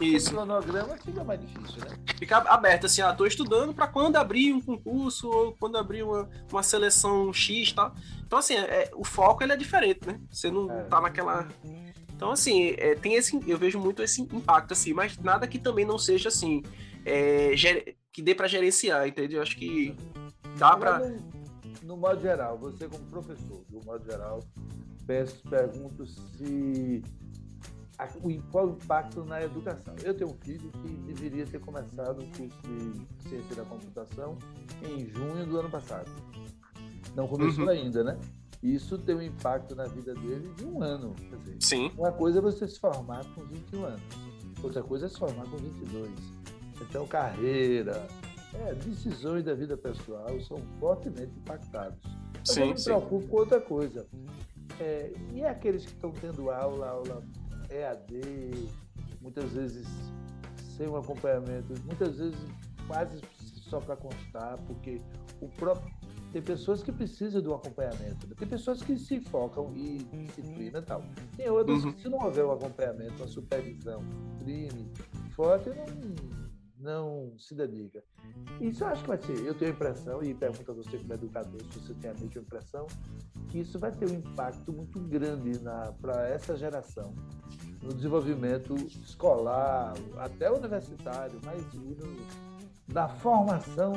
[0.00, 0.30] Isso.
[0.30, 1.96] O cronograma fica mais difícil, né?
[2.18, 6.28] Fica aberto, assim, ah, tô estudando para quando abrir um concurso ou quando abrir uma,
[6.50, 7.92] uma seleção X, tá?
[8.26, 10.18] Então, assim, é, o foco ele é diferente, né?
[10.30, 10.84] Você não é.
[10.84, 11.46] tá naquela
[12.22, 15.84] então, assim, é, tem esse, eu vejo muito esse impacto, assim, mas nada que também
[15.84, 16.62] não seja, assim,
[17.04, 19.38] é, ger, que dê para gerenciar, entendeu?
[19.38, 19.96] Eu acho que
[20.56, 21.00] dá para...
[21.82, 24.38] No, modo geral, você como professor, no modo geral,
[25.04, 27.02] peço, pergunto se...
[28.22, 29.92] O, qual o impacto na educação?
[30.04, 34.38] Eu tenho um filho que deveria ter começado o curso de Ciência da Computação
[34.80, 36.08] em junho do ano passado.
[37.16, 37.70] Não começou uhum.
[37.70, 38.16] ainda, né?
[38.62, 41.14] Isso tem um impacto na vida dele de um ano.
[41.14, 41.90] Dizer, Sim.
[41.98, 44.02] Uma coisa é você se formar com 21 anos,
[44.62, 46.10] outra coisa é se formar com 22.
[46.80, 48.06] Então, carreira,
[48.54, 51.98] é, decisões da vida pessoal são fortemente impactados.
[52.44, 54.06] Sim, eu me preocupo com outra coisa.
[54.80, 57.22] É, e aqueles que estão tendo aula, aula
[57.70, 58.68] EAD,
[59.20, 59.86] muitas vezes
[60.76, 62.38] sem um acompanhamento, muitas vezes
[62.86, 63.20] quase
[63.68, 65.00] só para constar, porque
[65.40, 65.90] o próprio
[66.32, 68.34] tem pessoas que precisam do acompanhamento, né?
[68.38, 71.04] tem pessoas que se focam em disciplina e tal.
[71.36, 71.92] Tem outras uhum.
[71.92, 74.02] que, se não houver um acompanhamento, uma supervisão,
[74.38, 74.90] crime
[75.32, 76.32] forte, não,
[76.78, 78.02] não se dedica.
[78.60, 81.12] Isso eu acho que vai ser, eu tenho a impressão, e pergunto a você como
[81.12, 82.86] educador, se você tem a mesma impressão,
[83.48, 85.52] que isso vai ter um impacto muito grande
[86.00, 87.14] para essa geração,
[87.82, 91.62] no desenvolvimento escolar, até universitário, mas
[92.88, 93.92] na formação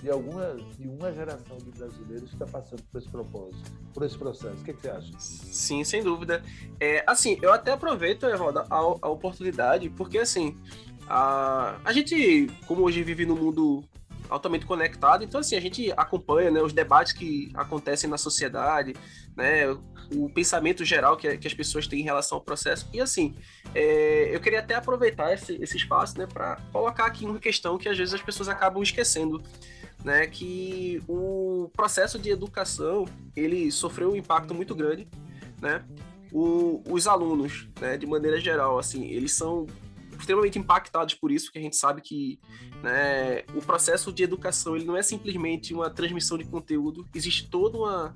[0.00, 4.16] de alguma de uma geração de brasileiros que está passando por esse propósito, por esse
[4.16, 4.54] processo.
[4.54, 5.12] O que, é que você acha?
[5.18, 6.42] Sim, sem dúvida.
[6.78, 10.56] É, assim, eu até aproveito, Evaldo, a, a oportunidade, porque assim,
[11.08, 13.84] a, a gente, como hoje vive no mundo
[14.28, 18.94] altamente conectado, então assim, a gente acompanha né, os debates que acontecem na sociedade,
[19.34, 19.66] né,
[20.14, 22.88] o pensamento geral que, que as pessoas têm em relação ao processo.
[22.92, 23.34] E assim,
[23.74, 27.88] é, eu queria até aproveitar esse, esse espaço né, para colocar aqui uma questão que
[27.88, 29.42] às vezes as pessoas acabam esquecendo
[30.04, 35.08] né, que o processo de educação ele sofreu um impacto muito grande,
[35.60, 35.84] né?
[36.30, 39.66] O, os alunos, né, de maneira geral, assim, eles são
[40.18, 42.38] extremamente impactados por isso, porque a gente sabe que
[42.82, 47.78] né, o processo de educação ele não é simplesmente uma transmissão de conteúdo, existe toda
[47.78, 48.14] uma,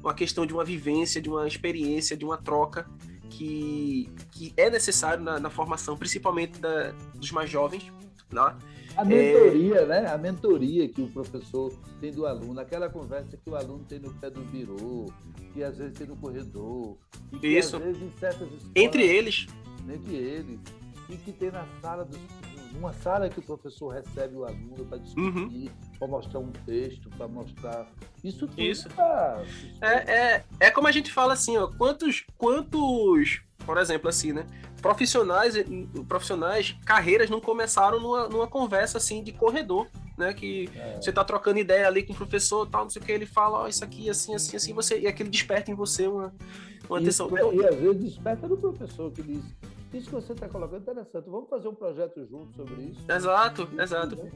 [0.00, 2.88] uma questão de uma vivência, de uma experiência, de uma troca
[3.28, 7.92] que, que é necessário na, na formação, principalmente da, dos mais jovens,
[8.30, 8.56] né?
[8.96, 9.86] A mentoria, é...
[9.86, 10.06] né?
[10.08, 14.12] A mentoria que o professor tem do aluno, aquela conversa que o aluno tem no
[14.14, 15.06] pé do birô,
[15.52, 16.96] que às vezes tem no corredor.
[17.40, 17.76] Que, Isso.
[17.76, 19.46] às vezes, em certas escolas, entre eles.
[19.88, 20.60] Entre eles.
[21.08, 22.18] E que tem na sala dos
[22.74, 25.68] numa sala que o professor recebe o aluno para discutir, uhum.
[25.98, 27.86] para mostrar um texto, para mostrar.
[28.22, 28.60] Isso tudo.
[28.60, 28.88] Isso.
[28.90, 29.42] Tá...
[29.80, 34.46] É, é, é como a gente fala assim, ó, quantos, quantos, por exemplo, assim, né?
[34.80, 35.54] Profissionais,
[36.08, 39.88] profissionais, carreiras não começaram numa, numa conversa assim de corredor.
[40.16, 40.94] Né, que é.
[40.94, 43.58] você tá trocando ideia ali com o professor, tal, não sei o que, ele fala,
[43.58, 46.32] ó, oh, isso aqui, assim, assim, assim, você, e aquele desperta em você uma,
[46.88, 47.28] uma atenção.
[47.52, 49.42] E, e às vezes desperta do professor que diz,
[49.92, 51.28] isso que você está colocando é interessante.
[51.28, 53.00] Vamos fazer um projeto junto sobre isso.
[53.10, 54.16] Exato, exato.
[54.16, 54.30] Né?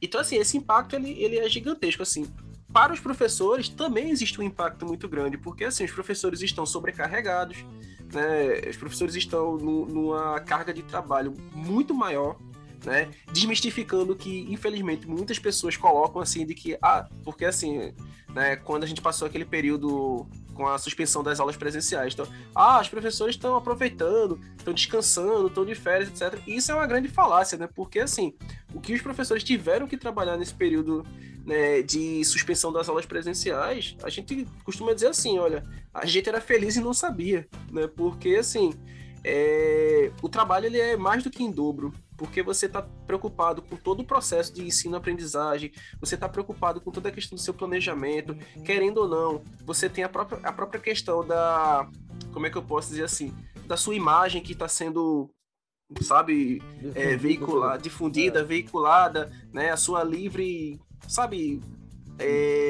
[0.00, 2.26] Então, assim, esse impacto ele, ele é gigantesco, assim.
[2.72, 7.64] Para os professores também existe um impacto muito grande, porque assim, os professores estão sobrecarregados,
[8.12, 8.68] né?
[8.68, 12.36] Os professores estão no, numa carga de trabalho muito maior,
[12.84, 13.10] né?
[13.32, 17.92] Desmistificando que, infelizmente, muitas pessoas colocam assim de que, ah, porque assim,
[18.32, 20.26] né, quando a gente passou aquele período
[20.58, 22.14] com a suspensão das aulas presenciais.
[22.14, 26.42] Então, ah, os professores estão aproveitando, estão descansando, estão de férias, etc.
[26.48, 27.68] E isso é uma grande falácia, né?
[27.72, 28.34] Porque, assim,
[28.74, 31.06] o que os professores tiveram que trabalhar nesse período
[31.46, 36.40] né, de suspensão das aulas presenciais, a gente costuma dizer assim, olha, a gente era
[36.40, 37.86] feliz e não sabia, né?
[37.86, 38.74] Porque, assim,
[39.22, 43.76] é, o trabalho ele é mais do que em dobro porque você está preocupado com
[43.76, 48.36] todo o processo de ensino-aprendizagem, você está preocupado com toda a questão do seu planejamento,
[48.64, 51.88] querendo ou não, você tem a própria, a própria questão da.
[52.32, 53.32] Como é que eu posso dizer assim?
[53.66, 55.30] Da sua imagem que está sendo
[56.02, 56.60] sabe,
[56.94, 58.44] é, veiculada, difundida, é.
[58.44, 61.62] veiculada, né, a sua livre, sabe,
[62.18, 62.67] é,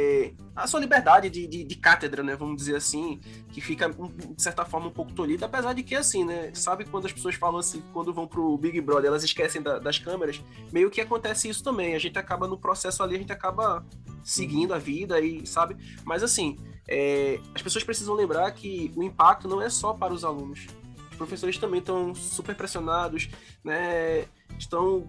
[0.59, 2.34] a sua liberdade de, de, de, cátedra, né?
[2.34, 3.20] Vamos dizer assim,
[3.52, 6.50] que fica, de certa forma, um pouco tolhida, apesar de que, assim, né?
[6.54, 9.98] Sabe quando as pessoas falam assim, quando vão pro Big Brother, elas esquecem da, das
[9.98, 10.42] câmeras?
[10.72, 11.94] Meio que acontece isso também.
[11.94, 13.84] A gente acaba no processo ali, a gente acaba
[14.24, 15.76] seguindo a vida e sabe.
[16.04, 16.56] Mas assim,
[16.88, 20.66] é, as pessoas precisam lembrar que o impacto não é só para os alunos.
[21.11, 23.28] Os professores também estão super pressionados,
[23.62, 24.26] né?
[24.59, 25.06] Estão,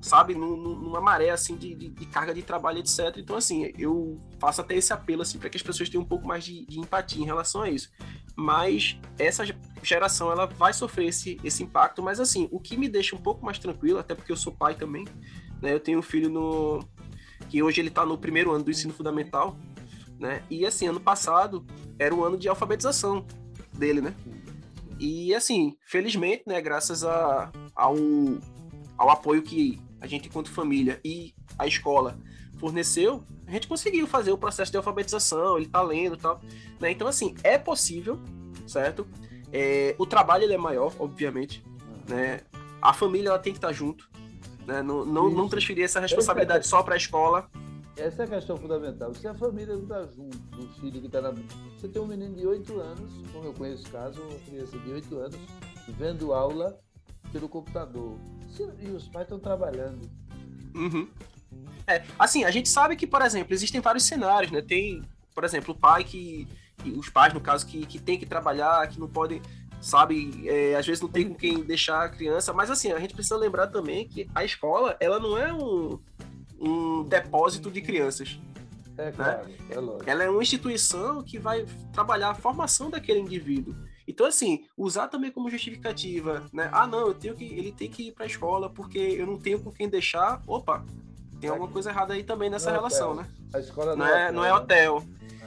[0.00, 3.16] sabe, numa maré assim de, de, de, carga de trabalho, etc.
[3.16, 6.26] Então, assim, eu faço até esse apelo assim para que as pessoas tenham um pouco
[6.26, 7.90] mais de, de, empatia em relação a isso.
[8.36, 9.44] Mas essa
[9.82, 12.02] geração ela vai sofrer esse, esse impacto.
[12.02, 14.74] Mas assim, o que me deixa um pouco mais tranquilo, até porque eu sou pai
[14.74, 15.06] também,
[15.60, 15.72] né?
[15.72, 16.80] Eu tenho um filho no
[17.48, 19.56] que hoje ele está no primeiro ano do ensino fundamental
[20.18, 20.42] né?
[20.50, 21.64] E assim, ano passado
[21.98, 23.24] era o ano de alfabetização
[23.72, 24.14] dele, né?
[24.98, 27.94] E assim, felizmente, né, graças a, ao,
[28.96, 32.18] ao apoio que a gente, enquanto família e a escola
[32.58, 36.40] forneceu, a gente conseguiu fazer o processo de alfabetização, ele tá lendo e tal.
[36.80, 36.90] Né?
[36.90, 38.18] Então, assim, é possível,
[38.66, 39.06] certo?
[39.52, 41.62] É, o trabalho ele é maior, obviamente.
[42.08, 42.40] Né?
[42.80, 44.08] A família ela tem que estar junto.
[44.66, 44.82] Né?
[44.82, 47.48] Não, não, não transferir essa responsabilidade só para a escola.
[47.96, 49.14] Essa é a questão fundamental.
[49.14, 51.32] Se a família não está junto, o filho que está na.
[51.76, 55.18] Você tem um menino de 8 anos, como eu conheço caso, uma criança de 8
[55.18, 55.38] anos,
[55.88, 56.78] vendo aula
[57.36, 58.18] pelo computador.
[58.80, 60.08] E os pais estão trabalhando.
[60.74, 61.08] Uhum.
[61.86, 64.62] É, assim, a gente sabe que, por exemplo, existem vários cenários, né?
[64.62, 65.02] Tem,
[65.34, 66.48] por exemplo, o pai que.
[66.96, 69.42] Os pais, no caso, que, que tem que trabalhar, que não podem
[69.80, 70.48] sabe?
[70.48, 73.36] É, às vezes não tem com quem deixar a criança, mas assim, a gente precisa
[73.36, 75.98] lembrar também que a escola, ela não é um,
[76.58, 78.38] um depósito de crianças.
[78.96, 79.12] É, né?
[79.12, 79.56] claro, né?
[79.70, 80.10] é lógico.
[80.10, 83.74] Ela é uma instituição que vai trabalhar a formação daquele indivíduo.
[84.06, 86.68] Então, assim, usar também como justificativa, né?
[86.72, 89.38] Ah, não, eu tenho que, ele tem que ir para a escola porque eu não
[89.38, 90.40] tenho com quem deixar.
[90.46, 90.84] Opa,
[91.40, 93.24] tem alguma coisa errada aí também nessa não relação, hotel.
[93.24, 93.30] né?
[93.52, 95.02] A escola não, não é, não é hotel.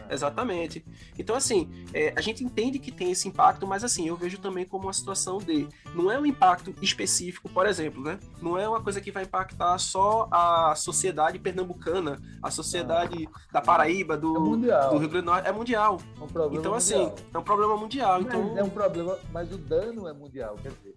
[0.10, 0.86] Exatamente.
[1.18, 4.66] Então, assim, é, a gente entende que tem esse impacto, mas assim, eu vejo também
[4.66, 5.68] como uma situação de.
[5.94, 8.20] Não é um impacto específico, por exemplo, né?
[8.42, 13.62] Não é uma coisa que vai impactar só a sociedade pernambucana, a sociedade ah, da
[13.62, 15.48] Paraíba, do, é do Rio Grande do Norte.
[15.48, 16.02] É mundial.
[16.20, 17.16] É um problema então, assim, mundial.
[17.34, 18.22] é um problema mundial.
[18.22, 18.58] Mas então...
[18.58, 20.96] É um problema, mas o dano é mundial, quer dizer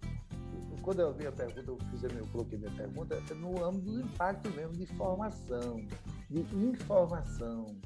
[0.83, 3.65] quando eu vi a pergunta, eu, fiz a minha, eu coloquei minha pergunta é no
[3.65, 5.81] âmbito do impacto mesmo de formação,
[6.29, 7.77] de informação,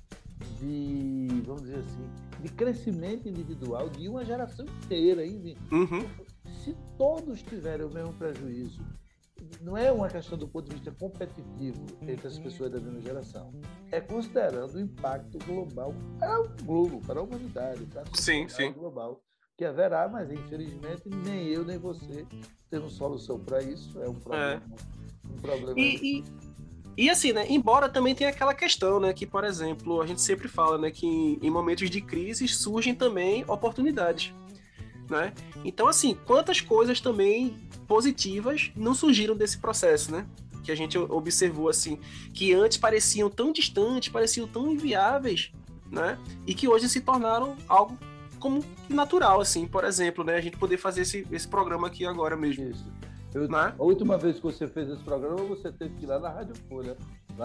[0.59, 2.09] de, vamos dizer assim,
[2.41, 5.25] de crescimento individual de uma geração inteira.
[5.25, 5.57] Hein?
[5.71, 6.07] Uhum.
[6.63, 8.81] Se todos tiverem o mesmo prejuízo,
[9.61, 13.53] não é uma questão do ponto de vista competitivo entre as pessoas da mesma geração.
[13.91, 18.71] É considerando o impacto global para o globo, para a humanidade, para a sim, sim.
[18.73, 19.21] global.
[19.57, 22.25] Que haverá, mas infelizmente nem eu nem você
[22.69, 23.99] temos solução para isso.
[24.01, 24.61] É um problema.
[24.63, 25.31] É.
[25.31, 25.79] Um problema.
[25.79, 26.23] E, e
[26.97, 30.47] e assim, né, embora também tenha aquela questão, né, que, por exemplo, a gente sempre
[30.47, 31.05] fala, né, que
[31.41, 34.33] em momentos de crise surgem também oportunidades,
[35.09, 35.31] né?
[35.63, 37.55] Então, assim, quantas coisas também
[37.87, 40.25] positivas não surgiram desse processo, né?
[40.63, 41.99] Que a gente observou, assim,
[42.33, 45.51] que antes pareciam tão distantes, pareciam tão inviáveis,
[45.89, 46.17] né?
[46.45, 47.97] E que hoje se tornaram algo
[48.39, 50.35] como natural, assim, por exemplo, né?
[50.35, 52.69] A gente poder fazer esse, esse programa aqui agora mesmo.
[52.69, 52.96] Isso.
[53.33, 53.73] Eu, né?
[53.77, 56.55] A última vez que você fez esse programa, você teve que ir lá na Rádio
[56.69, 56.97] Folha.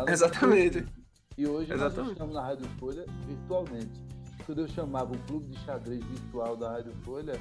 [0.09, 0.87] Exatamente.
[1.37, 1.99] E hoje Exatamente.
[1.99, 4.01] nós estamos na Rádio Folha virtualmente.
[4.47, 7.39] Quando eu chamava o clube de xadrez virtual da Rádio Folha,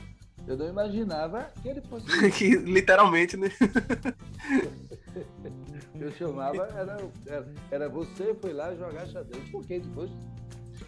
[0.48, 2.06] eu não imaginava que ele fosse.
[2.32, 3.50] que, literalmente, né?
[6.00, 9.50] eu chamava, era, era, era, você foi lá jogar xadrez.
[9.50, 10.12] Por que depois?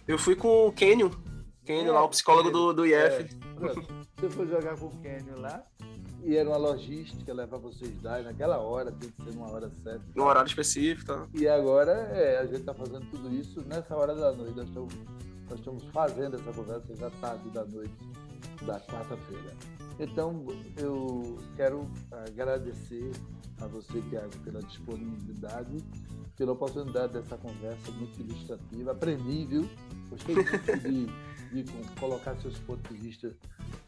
[0.06, 1.10] Eu fui com o Kenyon.
[1.64, 2.96] Kenyon é, lá, o psicólogo do, do IF.
[2.96, 3.26] É,
[4.16, 5.64] você foi jogar com o Kenyon lá
[6.24, 10.04] e era uma logística levar vocês lá, naquela hora, tem que ser numa hora certa.
[10.14, 11.28] Num horário específico, tá?
[11.34, 14.56] E agora é, a gente está fazendo tudo isso nessa hora da noite.
[14.56, 14.94] Nós estamos,
[15.50, 17.94] nós estamos fazendo essa conversa já tarde da noite
[18.64, 19.54] da quarta-feira.
[19.98, 20.46] Então,
[20.78, 23.10] eu quero agradecer
[23.60, 25.76] a você, Tiago, pela disponibilidade,
[26.36, 28.92] pela oportunidade dessa conversa muito ilustrativa.
[28.92, 29.68] Aprendi, viu?
[30.10, 31.06] Gostei muito de
[32.00, 33.36] colocar seus pontos de vista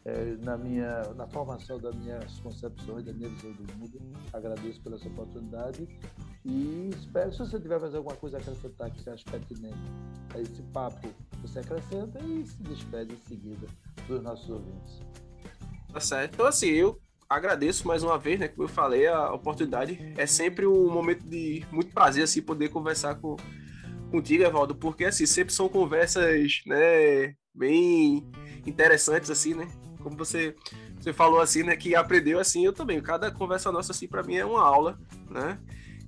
[0.05, 3.99] é, na minha na formação das minhas concepções, da minha visão do mundo.
[4.31, 5.87] Agradeço pela sua oportunidade
[6.45, 9.77] e espero, se você tiver fazer alguma coisa a acrescentar que você acha pertinente
[10.33, 11.09] a esse papo,
[11.41, 13.67] você acrescenta e se despede em seguida
[14.07, 15.01] dos nossos ouvintes.
[15.91, 16.35] Tá certo.
[16.35, 16.99] Então, assim, eu
[17.29, 18.47] agradeço mais uma vez, né?
[18.47, 23.15] Como eu falei, a oportunidade é sempre um momento de muito prazer, assim, poder conversar
[23.15, 23.35] com
[24.09, 28.25] contigo, Evaldo, porque assim, sempre são conversas, né, bem
[28.65, 29.67] interessantes, assim, né?
[30.01, 30.55] Como você,
[30.99, 31.75] você falou, assim, né?
[31.75, 33.01] Que aprendeu, assim, eu também.
[33.01, 34.99] Cada conversa nossa, assim, para mim é uma aula,
[35.29, 35.59] né?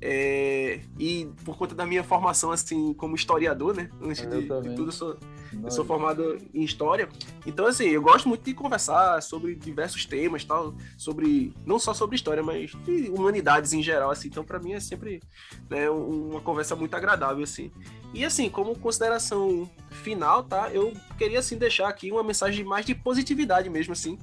[0.01, 3.89] É, e por conta da minha formação assim como historiador, né?
[4.01, 5.17] Antes de, de, tudo, eu sou,
[5.61, 7.09] eu sou formado em história.
[7.45, 12.15] Então, assim, eu gosto muito de conversar sobre diversos temas, tal, sobre não só sobre
[12.15, 14.29] história, mas de humanidades em geral, assim.
[14.29, 15.21] Então, para mim é sempre
[15.69, 17.69] né, uma conversa muito agradável, assim.
[18.13, 20.69] E assim, como consideração final, tá?
[20.71, 24.17] Eu queria assim deixar aqui uma mensagem mais de positividade mesmo, assim,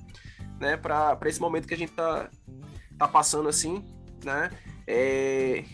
[0.58, 0.78] né?
[0.78, 2.30] Para esse momento que a gente tá,
[2.98, 3.84] tá passando, assim,
[4.24, 4.50] né?
[4.86, 5.64] É,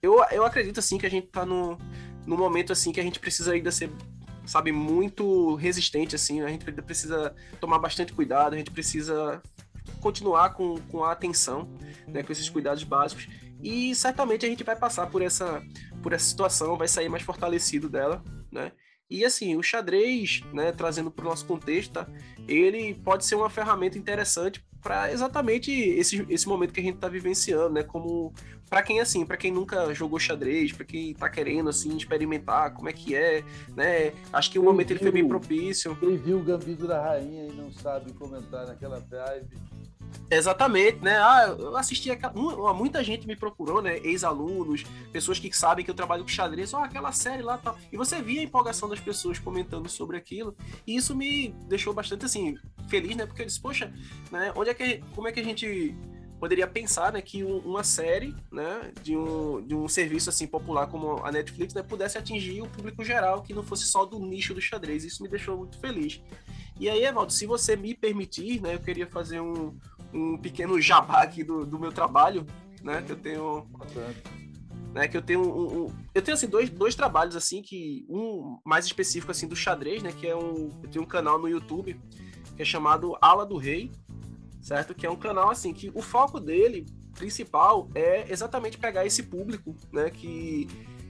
[0.00, 1.78] eu, eu acredito assim que a gente tá no,
[2.26, 3.90] no momento assim que a gente precisa ainda ser
[4.44, 9.42] sabe muito resistente assim a gente precisa tomar bastante cuidado a gente precisa
[10.00, 11.68] continuar com, com a atenção
[12.06, 13.28] né, com esses cuidados básicos.
[13.62, 15.62] E certamente a gente vai passar por essa
[16.02, 18.22] por essa situação vai sair mais fortalecido dela
[18.52, 18.70] né
[19.08, 22.08] e assim, o xadrez, né, trazendo para o nosso contexto, tá?
[22.48, 27.08] ele pode ser uma ferramenta interessante para exatamente esse, esse momento que a gente está
[27.08, 27.82] vivenciando, né?
[27.82, 28.32] Como
[28.68, 32.88] para quem assim, para quem nunca jogou xadrez, para quem está querendo assim experimentar como
[32.88, 33.42] é que é,
[33.74, 34.12] né?
[34.32, 35.96] Acho que o momento ele foi bem propício.
[35.96, 39.56] Quem viu o Gambito da Rainha e não sabe comentar naquela vibe,
[40.30, 41.18] Exatamente, né?
[41.18, 42.32] Ah, eu assisti aquela.
[42.74, 43.98] Muita gente me procurou, né?
[43.98, 47.78] Ex-alunos, pessoas que sabem que eu trabalho com xadrez, ó, oh, aquela série lá tal.
[47.92, 50.56] E você via a empolgação das pessoas comentando sobre aquilo.
[50.86, 52.56] E isso me deixou bastante assim,
[52.88, 53.24] feliz, né?
[53.24, 53.92] Porque eu disse, poxa,
[54.32, 54.52] né?
[54.56, 55.02] Onde é que.
[55.14, 55.94] Como é que a gente
[56.38, 61.24] poderia pensar né, que uma série né, de, um, de um serviço assim popular como
[61.24, 64.60] a Netflix né, pudesse atingir o público geral, que não fosse só do nicho do
[64.60, 65.04] xadrez.
[65.04, 66.20] Isso me deixou muito feliz.
[66.78, 69.74] E aí, Evaldo, se você me permitir, né, eu queria fazer um,
[70.16, 72.46] um pequeno jabá aqui do, do meu trabalho,
[72.82, 73.02] né?
[73.02, 73.66] Que eu tenho.
[74.94, 78.58] Né, que eu tenho um, um, eu tenho assim dois, dois trabalhos assim que um
[78.64, 82.00] mais específico assim do xadrez né que é um eu tenho um canal no YouTube
[82.56, 83.92] que é chamado Ala do Rei
[84.62, 89.24] certo que é um canal assim que o foco dele principal é exatamente pegar esse
[89.24, 90.66] público né que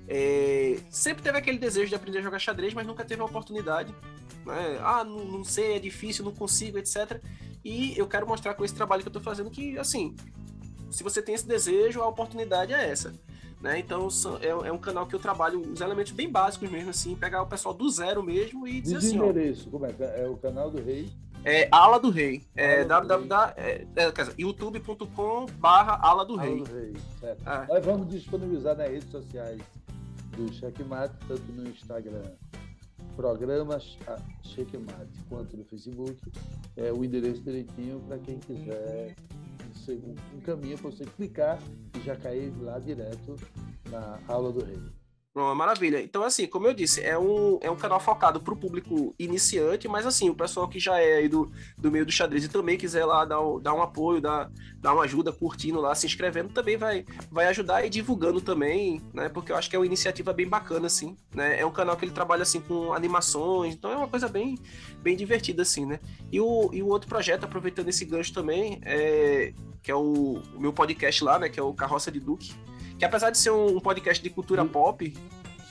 [0.08, 3.94] é, sempre teve aquele desejo de aprender a jogar xadrez mas nunca teve a oportunidade
[4.44, 4.80] né?
[4.82, 7.22] ah não, não sei é difícil não consigo etc
[7.66, 10.14] e eu quero mostrar com esse trabalho que eu estou fazendo que, assim,
[10.88, 13.12] se você tem esse desejo, a oportunidade é essa.
[13.60, 13.80] Né?
[13.80, 14.06] Então
[14.40, 17.46] é, é, um canal que eu trabalho os elementos bem básicos mesmo, assim, pegar o
[17.48, 19.16] pessoal do zero mesmo e dizer assim.
[19.16, 19.92] endereço, como é?
[19.98, 21.10] É o canal do Rei?
[21.44, 22.44] É Ala do Rei.
[22.54, 22.82] É.
[23.56, 26.62] É, é, youtube.com barra Ala do Rei.
[27.68, 29.60] Nós vamos disponibilizar nas redes sociais
[30.36, 32.22] do Checkmate, tanto no Instagram
[33.16, 33.78] programa
[34.42, 36.20] Checkmate, quanto no Facebook,
[36.76, 39.16] é o endereço direitinho para quem quiser
[40.34, 41.58] um caminho para você clicar
[41.96, 43.36] e já cair lá direto
[43.90, 44.80] na aula do rei.
[45.36, 46.00] Uma maravilha.
[46.00, 49.86] Então, assim, como eu disse, é um, é um canal focado para o público iniciante,
[49.86, 53.04] mas assim, o pessoal que já é do, do meio do xadrez e também quiser
[53.04, 57.04] lá dar, dar um apoio, dar, dar uma ajuda, curtindo lá, se inscrevendo, também vai,
[57.30, 59.28] vai ajudar e divulgando também, né?
[59.28, 61.60] Porque eu acho que é uma iniciativa bem bacana, assim, né?
[61.60, 64.58] É um canal que ele trabalha, assim, com animações, então é uma coisa bem,
[65.02, 66.00] bem divertida, assim, né?
[66.32, 70.58] E o, e o outro projeto, aproveitando esse gancho também, é, que é o, o
[70.58, 71.50] meu podcast lá, né?
[71.50, 72.54] Que é o Carroça de Duque
[72.98, 74.68] que apesar de ser um podcast de cultura Sim.
[74.68, 75.14] pop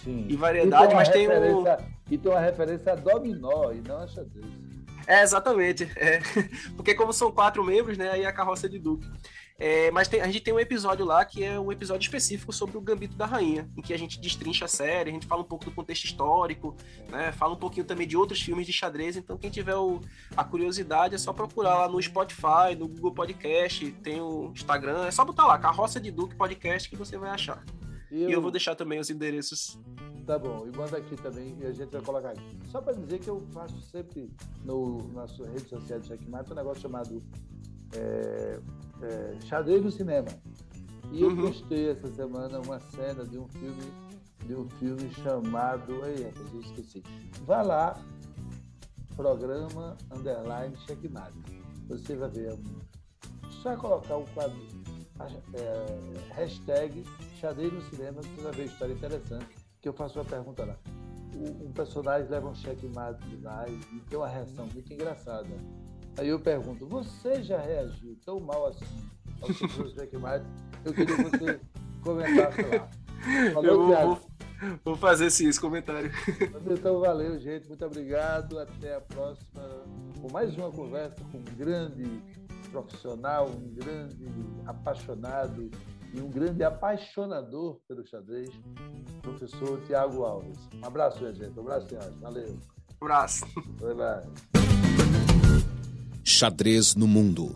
[0.04, 0.26] Sim.
[0.30, 1.64] e variedade, mas tem um.
[2.10, 4.46] E tem uma referência a dominó e não a xadrez.
[5.08, 5.90] É, exatamente.
[5.96, 6.20] É.
[6.76, 8.12] Porque como são quatro membros, né?
[8.12, 9.08] Aí é a carroça de Duque.
[9.58, 12.78] É, mas tem, a gente tem um episódio lá que é um episódio específico sobre
[12.78, 15.46] o Gambito da Rainha, em que a gente destrincha a série, a gente fala um
[15.46, 16.76] pouco do contexto histórico,
[17.10, 19.16] né, fala um pouquinho também de outros filmes de xadrez.
[19.16, 20.02] Então, quem tiver o,
[20.36, 25.12] a curiosidade é só procurar lá no Spotify, no Google Podcast, tem o Instagram, é
[25.12, 27.64] só botar lá, Carroça de Duque Podcast, que você vai achar.
[28.12, 28.30] E eu...
[28.30, 29.80] e eu vou deixar também os endereços.
[30.26, 32.60] Tá bom, e manda aqui também e a gente vai colocar aqui.
[32.72, 34.30] Só para dizer que eu faço sempre
[34.66, 37.24] no, nas redes sociais do Checkmate um negócio chamado
[37.96, 38.60] é,
[39.02, 40.28] é, Xadrez no Cinema.
[41.12, 41.48] E eu uhum.
[41.48, 43.92] postei essa semana uma cena de um filme,
[44.46, 46.04] de um filme chamado.
[46.04, 47.04] Aí, eu esqueci.
[47.46, 48.00] Vá lá,
[49.16, 51.38] programa underline checkmate.
[51.88, 52.58] Você vai ver.
[53.62, 54.58] Só colocar o quadro.
[55.54, 57.06] É, hashtag
[57.40, 59.56] xadrez no cinema, você vai ver história interessante.
[59.82, 60.78] Que eu faço uma pergunta lá.
[61.34, 65.48] um personagem leva um checkmate lá e tem uma reação muito engraçada.
[66.18, 68.86] Aí eu pergunto, você já reagiu tão mal assim
[69.42, 69.90] ao Sr.
[69.94, 70.46] Checkmate?
[70.84, 71.60] Eu queria que você
[72.02, 72.90] comentasse lá.
[73.54, 74.22] Falou, eu vou,
[74.84, 76.12] vou, fazer sim esse comentário.
[76.72, 77.68] Então valeu, gente.
[77.68, 78.60] Muito obrigado.
[78.60, 79.62] Até a próxima.
[80.22, 82.22] Com mais uma conversa com um grande
[82.72, 84.26] profissional, um grande
[84.66, 85.70] apaixonado
[86.14, 88.50] e um grande apaixonador pelo xadrez,
[89.22, 90.58] professor Tiago Alves.
[90.82, 91.58] Um abraço, gente.
[91.58, 92.16] Um abraço, Tiago.
[92.22, 92.50] Valeu.
[92.50, 93.46] Um abraço.
[93.82, 94.24] Lá.
[96.28, 97.56] Xadrez no Mundo.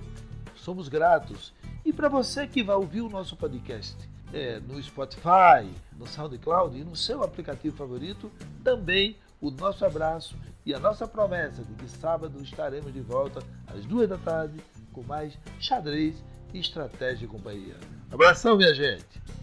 [0.63, 1.53] Somos gratos.
[1.85, 3.97] E para você que vai ouvir o nosso podcast
[4.33, 8.31] é, no Spotify, no SoundCloud e no seu aplicativo favorito,
[8.63, 10.35] também o nosso abraço
[10.65, 15.03] e a nossa promessa de que sábado estaremos de volta às duas da tarde com
[15.03, 17.75] mais xadrez, estratégia e companhia.
[18.11, 19.42] Abração, minha gente!